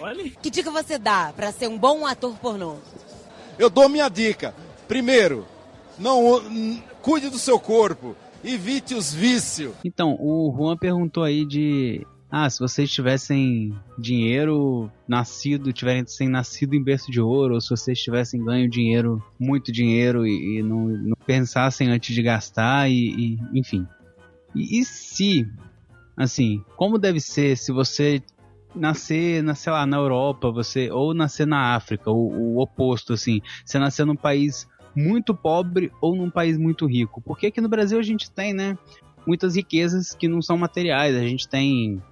[0.00, 0.30] olha.
[0.42, 2.76] Que dica você dá pra ser um bom ator pornô?
[3.58, 4.54] Eu dou minha dica.
[4.86, 5.46] Primeiro,
[5.98, 6.40] não
[7.02, 8.14] cuide do seu corpo,
[8.44, 9.74] evite os vícios.
[9.84, 16.82] Então, o Juan perguntou aí de ah, se vocês tivessem dinheiro nascido, tivessem nascido em
[16.82, 21.16] berço de ouro, ou se vocês tivessem ganho dinheiro, muito dinheiro, e, e não, não,
[21.26, 23.86] pensassem antes de gastar, e, e enfim.
[24.54, 25.48] E, e, se,
[26.18, 28.20] assim, como deve ser se você
[28.74, 33.78] nascer, nascer lá na Europa, você ou nascer na África, o, o oposto, assim, você
[33.78, 37.20] nascer num país muito pobre ou num país muito rico?
[37.20, 38.76] Porque aqui no Brasil a gente tem, né?
[39.26, 41.14] Muitas riquezas que não são materiais.
[41.14, 42.02] A gente tem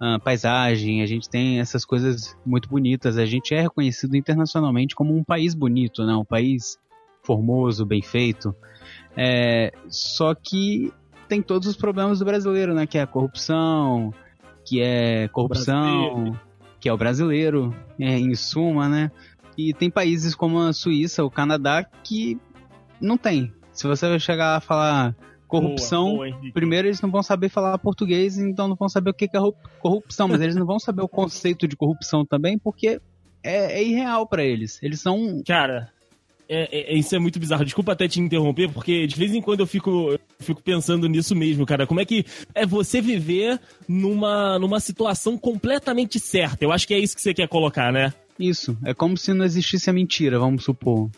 [0.00, 3.16] uh, paisagem, a gente tem essas coisas muito bonitas.
[3.16, 6.14] A gente é reconhecido internacionalmente como um país bonito, né?
[6.14, 6.78] Um país
[7.22, 8.54] formoso, bem feito.
[9.16, 10.92] É, só que
[11.32, 12.86] tem todos os problemas do brasileiro, né?
[12.86, 14.12] Que é a corrupção,
[14.66, 16.38] que é corrupção,
[16.78, 19.10] que é o brasileiro, é, em suma, né?
[19.56, 22.38] E tem países como a Suíça, o Canadá, que
[23.00, 23.50] não tem.
[23.72, 25.16] Se você chegar a falar
[25.48, 29.14] corrupção, boa, boa, primeiro eles não vão saber falar português, então não vão saber o
[29.14, 29.40] que é
[29.80, 33.00] corrupção, mas eles não vão saber o conceito de corrupção também, porque
[33.42, 34.78] é, é irreal para eles.
[34.82, 35.42] Eles são.
[35.46, 35.91] Cara,
[36.54, 37.64] é, é, isso é muito bizarro.
[37.64, 41.34] Desculpa até te interromper, porque de vez em quando eu fico, eu fico pensando nisso
[41.34, 41.86] mesmo, cara.
[41.86, 42.24] Como é que
[42.54, 46.64] é você viver numa, numa situação completamente certa?
[46.64, 48.12] Eu acho que é isso que você quer colocar, né?
[48.38, 48.76] Isso.
[48.84, 51.10] É como se não existisse a mentira, vamos supor.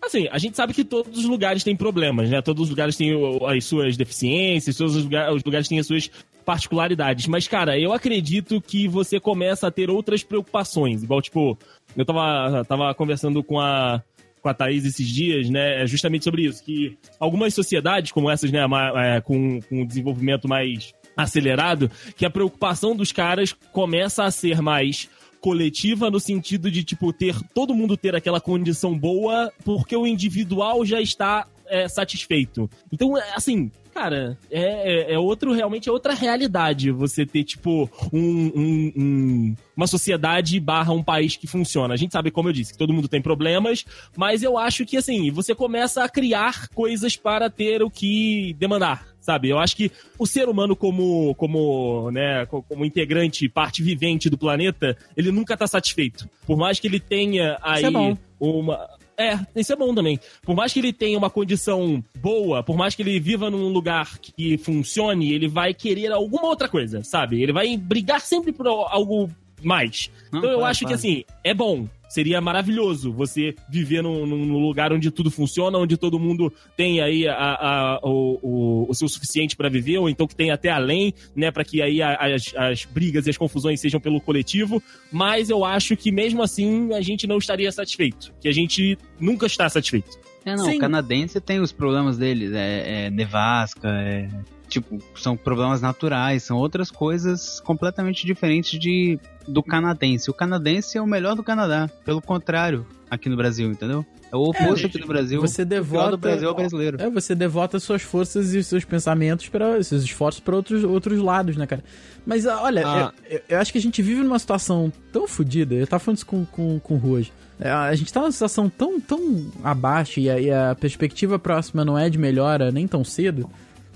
[0.00, 2.40] Assim, a gente sabe que todos os lugares têm problemas, né?
[2.40, 3.12] Todos os lugares têm
[3.46, 6.10] as suas deficiências, todos os lugares, os lugares têm as suas
[6.44, 7.26] particularidades.
[7.26, 11.02] Mas, cara, eu acredito que você começa a ter outras preocupações.
[11.02, 11.58] Igual, tipo,
[11.96, 14.02] eu tava, tava conversando com a,
[14.40, 15.86] com a Thaís esses dias, né?
[15.86, 16.64] Justamente sobre isso.
[16.64, 18.60] Que algumas sociedades, como essas, né,
[18.96, 25.08] é, com, com desenvolvimento mais acelerado, que a preocupação dos caras começa a ser mais
[25.40, 30.84] coletiva no sentido de, tipo, ter todo mundo ter aquela condição boa porque o individual
[30.84, 32.68] já está é, satisfeito.
[32.92, 37.90] Então, é, assim, cara, é, é, é, outro, realmente é outra realidade você ter, tipo,
[38.12, 41.94] um, um, um, uma sociedade barra um país que funciona.
[41.94, 43.84] A gente sabe, como eu disse, que todo mundo tem problemas,
[44.16, 49.06] mas eu acho que, assim, você começa a criar coisas para ter o que demandar
[49.28, 49.50] sabe?
[49.50, 54.96] Eu acho que o ser humano como, como, né, como integrante, parte vivente do planeta,
[55.14, 56.26] ele nunca tá satisfeito.
[56.46, 58.88] Por mais que ele tenha aí é uma...
[59.18, 60.20] É, isso é bom também.
[60.42, 64.16] Por mais que ele tenha uma condição boa, por mais que ele viva num lugar
[64.18, 67.42] que funcione, ele vai querer alguma outra coisa, sabe?
[67.42, 69.28] Ele vai brigar sempre por algo
[69.60, 70.08] mais.
[70.30, 74.92] Não, então eu acho que assim, é bom seria maravilhoso você viver num, num, lugar
[74.92, 79.56] onde tudo funciona, onde todo mundo tem aí a, a, o, o, o, seu suficiente
[79.56, 83.26] para viver, ou então que tem até além, né, para que aí as, as brigas
[83.26, 84.82] e as confusões sejam pelo coletivo.
[85.12, 89.46] Mas eu acho que mesmo assim a gente não estaria satisfeito, que a gente nunca
[89.46, 90.18] está satisfeito.
[90.44, 90.76] É, não, Sim.
[90.76, 94.28] o canadense tem os problemas dele, é, é nevasca, é
[94.68, 100.30] tipo, são problemas naturais, são outras coisas completamente diferentes de do canadense.
[100.30, 104.04] O canadense é o melhor do Canadá, pelo contrário, aqui no Brasil, entendeu?
[104.30, 105.40] É o oposto é, aqui do Brasil.
[105.40, 106.08] Você devota.
[106.08, 107.00] O do Brasil é o brasileiro.
[107.00, 111.56] É, você devota suas forças e seus pensamentos para seus esforços para outros, outros lados,
[111.56, 111.82] né, cara?
[112.26, 113.12] Mas olha, ah.
[113.28, 115.74] eu, eu, acho que a gente vive numa situação tão fodida.
[115.74, 117.32] Eu tava falando isso com, com, com o Ruas.
[117.58, 121.84] É, a gente tá numa situação tão, tão abaixo e a, e a perspectiva próxima
[121.84, 123.48] não é de melhora nem tão cedo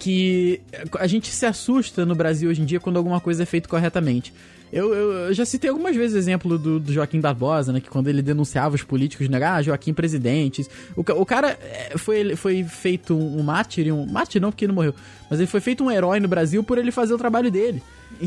[0.03, 0.61] que
[0.99, 4.35] a gente se assusta no Brasil hoje em dia quando alguma coisa é feita corretamente.
[4.73, 7.81] Eu, eu, eu, já citei algumas vezes o exemplo do, do, Joaquim Barbosa, né?
[7.81, 9.41] Que quando ele denunciava os políticos, né?
[9.45, 10.69] Ah, Joaquim presidentes.
[10.97, 14.75] O, o cara é, foi, foi feito um mártir, um mártir não, porque ele não
[14.75, 14.95] morreu.
[15.31, 17.81] Mas ele foi feito um herói no Brasil por ele fazer o trabalho dele.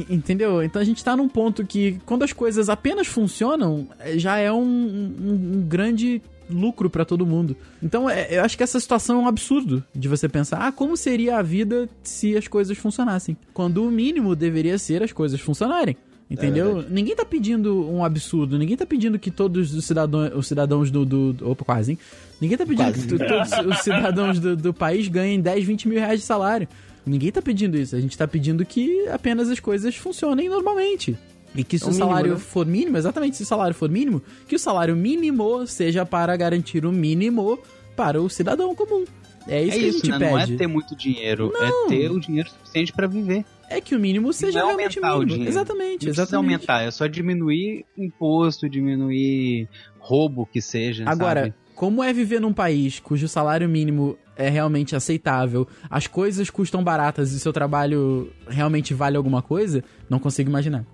[0.10, 0.64] Entendeu?
[0.64, 4.62] Então a gente tá num ponto que quando as coisas apenas funcionam, já é um,
[4.62, 7.56] um, um grande lucro para todo mundo.
[7.82, 10.96] Então, é, eu acho que essa situação é um absurdo de você pensar, ah, como
[10.96, 13.38] seria a vida se as coisas funcionassem?
[13.54, 15.98] Quando o mínimo deveria ser as coisas funcionarem.
[16.30, 16.80] Entendeu?
[16.80, 20.90] É ninguém tá pedindo um absurdo, ninguém tá pedindo que todos os cidadãos, os cidadãos
[20.90, 21.52] do, do.
[21.52, 22.00] Opa, quase, hein?
[22.42, 23.08] Ninguém tá pedindo quase.
[23.08, 26.68] que todos os cidadãos do, do país ganhem 10, 20 mil reais de salário.
[27.06, 27.96] Ninguém tá pedindo isso.
[27.96, 31.16] A gente tá pedindo que apenas as coisas funcionem normalmente.
[31.56, 32.46] E que se é o, o salário mínimo, né?
[32.46, 36.86] for mínimo, exatamente, se o salário for mínimo, que o salário mínimo seja para garantir
[36.86, 37.60] o mínimo
[37.96, 39.06] para o cidadão comum.
[39.48, 40.20] É isso é que isso, a gente né?
[40.20, 40.32] pede.
[40.32, 41.86] Não é ter muito dinheiro, é Não.
[41.86, 43.46] é ter o dinheiro suficiente para viver.
[43.70, 45.18] É que o mínimo seja não realmente mínimo.
[45.18, 45.50] O dinheiro.
[45.50, 46.54] Exatamente, não exatamente.
[46.54, 49.68] aumentar, é só diminuir imposto, diminuir
[50.00, 51.04] roubo que seja.
[51.08, 51.54] Agora, sabe?
[51.76, 57.32] como é viver num país cujo salário mínimo é realmente aceitável, as coisas custam baratas
[57.32, 60.86] e seu trabalho realmente vale alguma coisa, não consigo imaginar.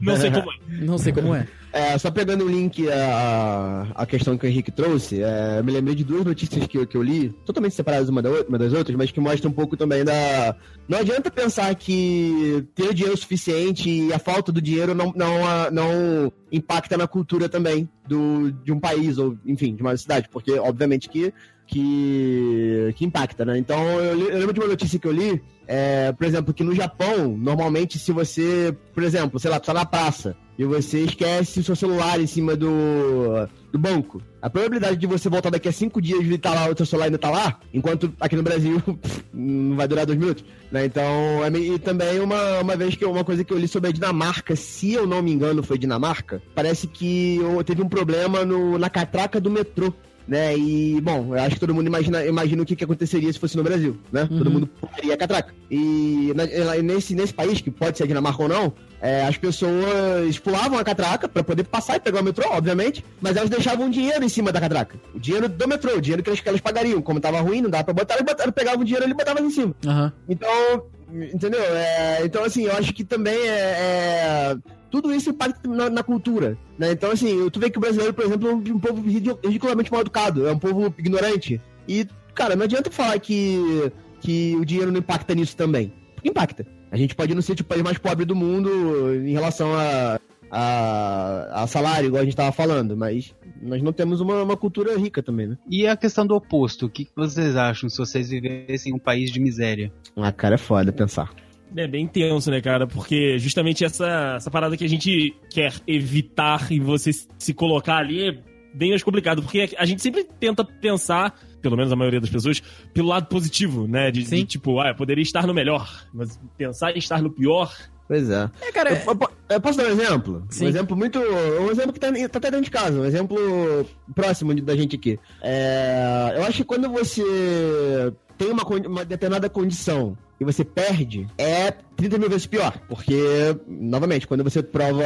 [0.00, 0.56] Não sei como é.
[0.84, 1.46] Não sei como é.
[1.72, 5.70] É, só pegando o link a, a questão que o Henrique trouxe, é, eu me
[5.72, 8.58] lembrei de duas notícias que, eu- que eu li, totalmente separadas uma, da, outra- uma
[8.58, 10.56] das outras, mas que mostram um pouco também da.
[10.88, 15.70] Não adianta pensar que ter o dinheiro suficiente e a falta do dinheiro não, não,
[15.70, 20.52] não impacta na cultura também do, de um país, ou enfim, de uma cidade, porque
[20.58, 21.32] obviamente que,
[21.70, 23.56] que, que impacta, né?
[23.56, 26.74] Então eu, eu lembro de uma notícia que eu li, é, por exemplo, que no
[26.74, 31.60] Japão, normalmente, se você, por exemplo, sei lá, tu tá na praça e você esquece
[31.60, 35.72] o seu celular em cima do, do banco, a probabilidade de você voltar daqui a
[35.72, 38.82] cinco dias e tá lá, o seu celular ainda tá lá, enquanto aqui no Brasil
[39.32, 40.84] não vai durar dois minutos, né?
[40.84, 41.04] Então,
[41.44, 44.56] é e também uma, uma vez que uma coisa que eu li sobre a Dinamarca,
[44.56, 49.40] se eu não me engano foi Dinamarca, parece que teve um problema no, na catraca
[49.40, 49.94] do metrô
[50.26, 50.56] né?
[50.56, 53.56] E, bom, eu acho que todo mundo imagina, imagina o que, que aconteceria se fosse
[53.56, 54.26] no Brasil, né?
[54.26, 55.54] Todo mundo pularia a catraca.
[55.70, 60.78] E na- nesse, nesse país, que pode ser Dinamarca ou não, é, as pessoas pulavam
[60.78, 64.28] a catraca pra poder passar e pegar o metrô, obviamente, mas elas deixavam dinheiro em
[64.28, 64.98] cima da catraca.
[65.14, 67.00] O dinheiro do metrô, o dinheiro que elas, que elas pagariam.
[67.02, 69.44] Como tava ruim, não dava pra botar, elas botaram, pegavam o dinheiro ali e botavam
[69.44, 69.74] em cima.
[69.86, 70.12] Aham.
[70.28, 71.60] Então, entendeu?
[71.62, 74.54] É, então, assim, eu acho que também é.
[74.56, 74.56] é-
[74.90, 76.92] tudo isso impacta na, na cultura, né?
[76.92, 79.90] Então, assim, tu vê que o brasileiro, por exemplo, é um, um povo ridicu- ridiculamente
[79.92, 81.60] mal educado, é um povo ignorante.
[81.86, 85.92] E, cara, não adianta falar que, que o dinheiro não impacta nisso também.
[86.14, 86.66] Porque impacta.
[86.90, 90.18] A gente pode não ser tipo, o país mais pobre do mundo em relação a,
[90.50, 94.98] a, a salário, igual a gente tava falando, mas nós não temos uma, uma cultura
[94.98, 95.58] rica também, né?
[95.68, 98.98] E a questão do oposto, o que que vocês acham se vocês vivessem em um
[98.98, 99.92] país de miséria?
[100.16, 101.32] Ah, cara, é foda pensar.
[101.76, 102.86] É bem tenso, né, cara?
[102.86, 108.28] Porque justamente essa, essa parada que a gente quer evitar e você se colocar ali
[108.28, 108.38] é
[108.74, 109.42] bem mais complicado.
[109.42, 112.60] Porque a gente sempre tenta pensar, pelo menos a maioria das pessoas,
[112.92, 114.10] pelo lado positivo, né?
[114.10, 115.88] De, de tipo, ah, eu poderia estar no melhor.
[116.12, 117.72] Mas pensar em estar no pior.
[118.08, 118.50] Pois é.
[118.62, 120.44] É, cara, Eu, eu eu posso dar um exemplo?
[120.50, 120.64] Sim.
[120.64, 121.20] Um exemplo muito.
[121.20, 124.96] Um exemplo que tá, tá até dentro de casa, um exemplo próximo de- da gente
[124.96, 125.16] aqui.
[125.40, 131.70] É, eu acho que quando você tem uma, uma determinada condição e você perde, é
[131.70, 132.72] 30 mil vezes pior.
[132.88, 133.20] Porque,
[133.68, 135.04] novamente, quando você prova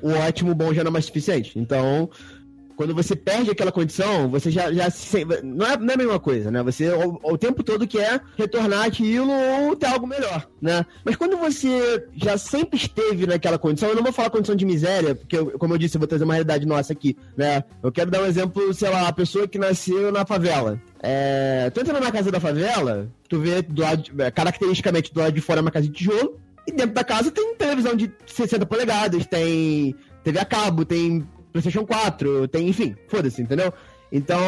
[0.00, 1.58] o ótimo, o bom já não é mais suficiente.
[1.58, 2.08] Então.
[2.78, 6.20] Quando você perde aquela condição, você já, já se, não, é, não é a mesma
[6.20, 6.62] coisa, né?
[6.62, 10.86] Você o, o tempo todo quer retornar aquilo ou ter algo melhor, né?
[11.04, 15.16] Mas quando você já sempre esteve naquela condição, eu não vou falar condição de miséria,
[15.16, 17.64] porque, como eu disse, eu vou trazer uma realidade nossa aqui, né?
[17.82, 20.80] Eu quero dar um exemplo, sei lá, a pessoa que nasceu na favela.
[21.02, 25.32] É, tu entra na casa da favela, tu vê do lado, é, caracteristicamente do lado
[25.32, 28.64] de fora é uma casa de tijolo, e dentro da casa tem televisão de 60
[28.66, 33.72] polegadas, tem TV a cabo, tem PlayStation 4, tem, enfim, foda-se, entendeu?
[34.10, 34.40] Então,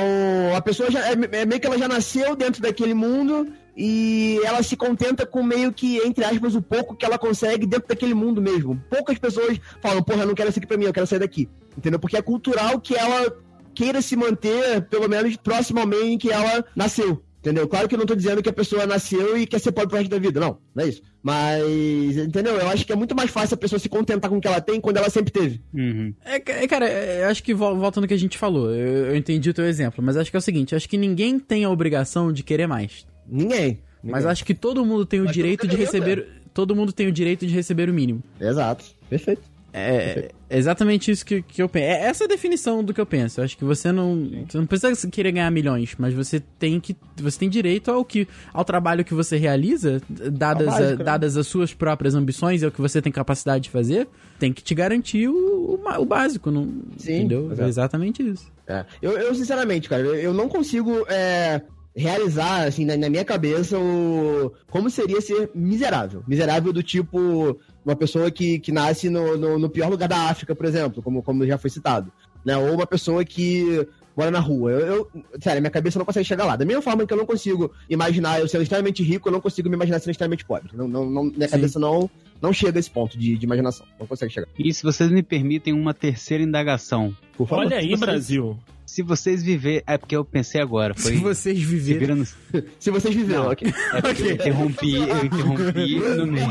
[0.57, 1.01] a pessoa já.
[1.09, 5.42] É, é meio que ela já nasceu dentro daquele mundo e ela se contenta com
[5.42, 8.82] meio que, entre aspas, o pouco que ela consegue dentro daquele mundo mesmo.
[8.88, 11.48] Poucas pessoas falam, porra, eu não quero isso aqui pra mim, eu quero sair daqui.
[11.76, 11.98] Entendeu?
[11.98, 13.36] Porque é cultural que ela
[13.74, 17.22] queira se manter, pelo menos, próximo ao meio em que ela nasceu.
[17.41, 17.66] Entendeu?
[17.66, 19.97] Claro que eu não tô dizendo que a pessoa nasceu e quer ser pobre pro
[19.99, 20.38] resto da vida.
[20.38, 21.01] Não, não é isso.
[21.22, 22.55] Mas, entendeu?
[22.57, 24.61] Eu acho que é muito mais fácil a pessoa se contentar com o que ela
[24.61, 25.61] tem quando ela sempre teve.
[25.72, 26.12] Uhum.
[26.24, 28.70] É, é, cara, é, eu acho que vol- volta no que a gente falou.
[28.74, 31.38] Eu, eu entendi o teu exemplo, mas acho que é o seguinte: acho que ninguém
[31.38, 33.07] tem a obrigação de querer mais.
[33.26, 33.78] Ninguém.
[34.03, 34.30] Mas Ninguém.
[34.32, 36.26] acho que todo mundo tem o Mas direito de receber.
[36.53, 38.22] Todo mundo tem o direito de receber o mínimo.
[38.41, 38.84] Exato.
[39.09, 39.43] Perfeito.
[39.72, 41.84] É, é exatamente isso que, que eu penso.
[41.86, 43.40] É essa a definição do que eu penso.
[43.40, 46.96] Eu acho que você não, você não precisa querer ganhar milhões, mas você tem que,
[47.16, 50.96] você tem direito ao que, ao trabalho que você realiza, dadas, Ao a- né?
[50.96, 54.09] dadas as suas próprias ambições e o que você tem capacidade de fazer,
[54.40, 56.64] tem que te garantir o, o, o básico, não,
[56.96, 57.53] Sim, entendeu?
[57.57, 58.51] É exatamente isso.
[58.66, 58.84] É.
[59.01, 61.61] Eu, eu, sinceramente, cara, eu, eu não consigo é,
[61.94, 66.22] realizar, assim, na, na minha cabeça, o como seria ser miserável.
[66.26, 70.54] Miserável do tipo uma pessoa que, que nasce no, no, no pior lugar da África,
[70.54, 72.12] por exemplo, como, como já foi citado.
[72.44, 72.56] Né?
[72.56, 73.86] Ou uma pessoa que
[74.20, 74.70] mora na rua.
[74.72, 74.80] Eu,
[75.14, 76.56] eu, sério, minha cabeça não consegue chegar lá.
[76.56, 79.68] Da mesma forma que eu não consigo imaginar eu sendo extremamente rico, eu não consigo
[79.68, 80.70] me imaginar sendo extremamente pobre.
[80.74, 81.52] Não, não, não- minha Sim.
[81.52, 82.08] cabeça não,
[82.40, 83.86] não chega a esse ponto de, de imaginação.
[83.98, 84.46] Não consegue chegar.
[84.58, 87.14] E se vocês me permitem uma terceira indagação.
[87.36, 87.64] Por favor.
[87.66, 88.58] Olha aí, vocês- Brasil.
[88.86, 89.84] Se vocês viver.
[89.86, 90.94] É porque eu pensei agora.
[90.96, 91.12] Foi.
[91.12, 91.98] Se vocês se viverem.
[92.00, 92.26] vira no-
[92.80, 93.50] Se vocês viveram, Não.
[93.52, 93.72] ok.
[93.94, 96.48] É porque eu interrompi, eu interrompi no meio.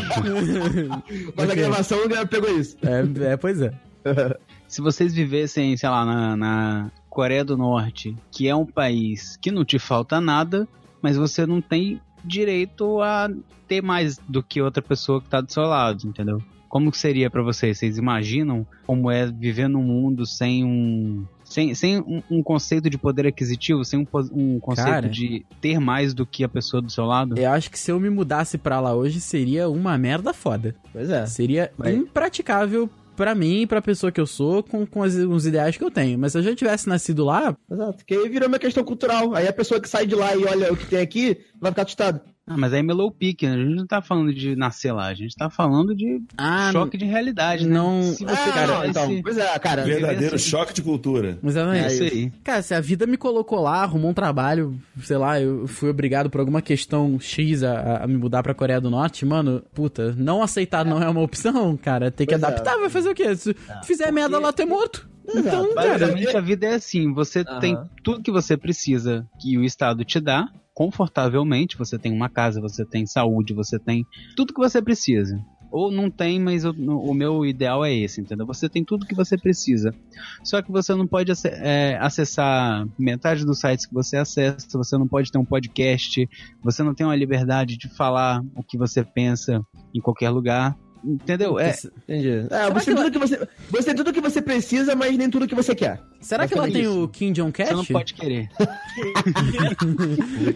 [1.36, 1.56] Mas a Ok.
[1.56, 2.00] gravação
[2.30, 2.78] pegou isso.
[2.82, 3.72] É, é, pois é.
[4.70, 9.52] Se vocês vivessem, sei lá, na, na Coreia do Norte, que é um país que
[9.52, 10.68] não te falta nada,
[11.02, 13.30] mas você não tem direito a
[13.68, 16.42] ter mais do que outra pessoa que tá do seu lado, entendeu?
[16.68, 17.80] Como que seria pra vocês?
[17.80, 22.98] Vocês imaginam como é viver num mundo sem um Sem, sem um, um conceito de
[22.98, 25.10] poder aquisitivo, sem um, um conceito Cara.
[25.10, 27.40] de ter mais do que a pessoa do seu lado.
[27.40, 30.76] Eu acho que se eu me mudasse pra lá hoje, seria uma merda foda.
[30.94, 31.26] Pois é.
[31.26, 31.96] Seria Vai.
[31.96, 32.88] impraticável
[33.20, 36.18] pra mim pra pessoa que eu sou, com, com as- os ideais que eu tenho.
[36.18, 37.98] Mas se eu já tivesse nascido lá, Exato.
[37.98, 39.36] Porque aí virou uma questão cultural.
[39.36, 41.82] Aí a pessoa que sai de lá e olha o que tem aqui, vai ficar
[41.84, 42.24] assustada.
[42.50, 43.54] Ah, mas aí melou o pique, né?
[43.54, 46.98] A gente não tá falando de nascer lá, a gente tá falando de ah, choque
[46.98, 47.74] de realidade, né?
[47.76, 49.84] não- Se você Ah, cara, não, então, pois é, cara.
[49.84, 50.50] Verdadeiro assim.
[50.50, 51.38] choque de cultura.
[51.44, 51.84] Exatamente.
[51.86, 52.32] É isso aí.
[52.44, 56.30] Cara, se a vida me colocou lá, arrumou um trabalho, sei lá, eu fui obrigado
[56.30, 60.42] por alguma questão X a, a me mudar pra Coreia do Norte, mano, puta, não
[60.42, 62.10] aceitar não é uma opção, cara.
[62.10, 62.46] Tem que Pois é.
[62.48, 63.36] adaptar, vai fazer o quê?
[63.36, 65.08] Se fizer merda lá, tu é morto.
[65.32, 69.64] Então, cara, Basicamente a vida é assim, você tem tudo que você precisa que o
[69.64, 70.48] Estado te dá,
[70.80, 75.38] confortavelmente, você tem uma casa, você tem saúde, você tem tudo que você precisa.
[75.70, 78.48] Ou não tem, mas o, o meu ideal é esse, entendeu?
[78.48, 79.94] Você tem tudo que você precisa.
[80.42, 85.06] Só que você não pode é, acessar metade dos sites que você acessa, você não
[85.06, 86.26] pode ter um podcast,
[86.64, 89.62] você não tem uma liberdade de falar o que você pensa
[89.94, 90.78] em qualquer lugar.
[91.04, 91.60] Entendeu?
[91.60, 91.74] É,
[92.08, 92.48] Entendi.
[92.50, 95.48] É, você tem, tudo que você, você tem tudo que você precisa, mas nem tudo
[95.48, 96.02] que você quer.
[96.20, 97.68] será que ela tem o Kim Jong Cash?
[97.70, 98.50] você não pode querer.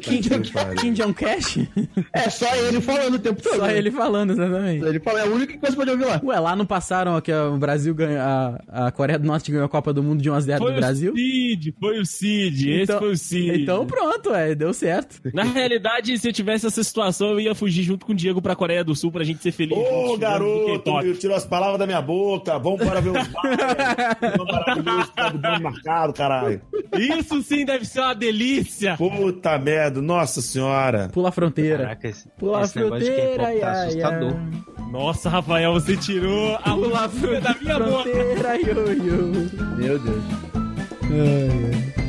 [0.02, 0.22] Kim,
[0.80, 1.60] Kim Jong Cash?
[2.12, 3.56] É só ele falando o tempo todo.
[3.58, 3.78] Só né?
[3.78, 4.86] ele falando, exatamente.
[4.86, 6.22] Ele fala, é a única que você pode ouvir lá.
[6.24, 9.70] Ué, lá não passaram que o Brasil ganhou, a, a Coreia do Norte ganhou a
[9.70, 11.14] Copa do Mundo de 1 a 0 Foi do Brasil?
[11.14, 13.62] o Cid, foi o Cid, esse Então- foi o Cid.
[13.64, 15.22] Então pronto, ué, deu certo.
[15.34, 18.56] Na realidade, se eu tivesse essa situação, eu ia fugir junto com o Diego pra
[18.56, 19.78] Coreia do Sul pra gente ser feliz.
[19.78, 22.58] Ô, juntos, garoto, meu, tirou as palavras da minha boca.
[22.60, 23.58] Vamos para ver os bares.
[25.62, 26.62] marcado, caralho.
[26.98, 28.96] Isso sim deve ser uma delícia.
[28.98, 31.10] Puta merda, nossa senhora.
[31.12, 31.84] Pula a fronteira.
[31.84, 34.34] Caraca, esse, Pula a esse negócio de fronteira, tá ai, ai, assustador.
[34.34, 34.64] ai.
[34.92, 38.04] Nossa, Rafael, você tirou a Pula a luz da minha boca.
[38.04, 39.32] fronteira, io.
[39.78, 40.24] Meu Deus.
[41.04, 42.03] Ai, ai.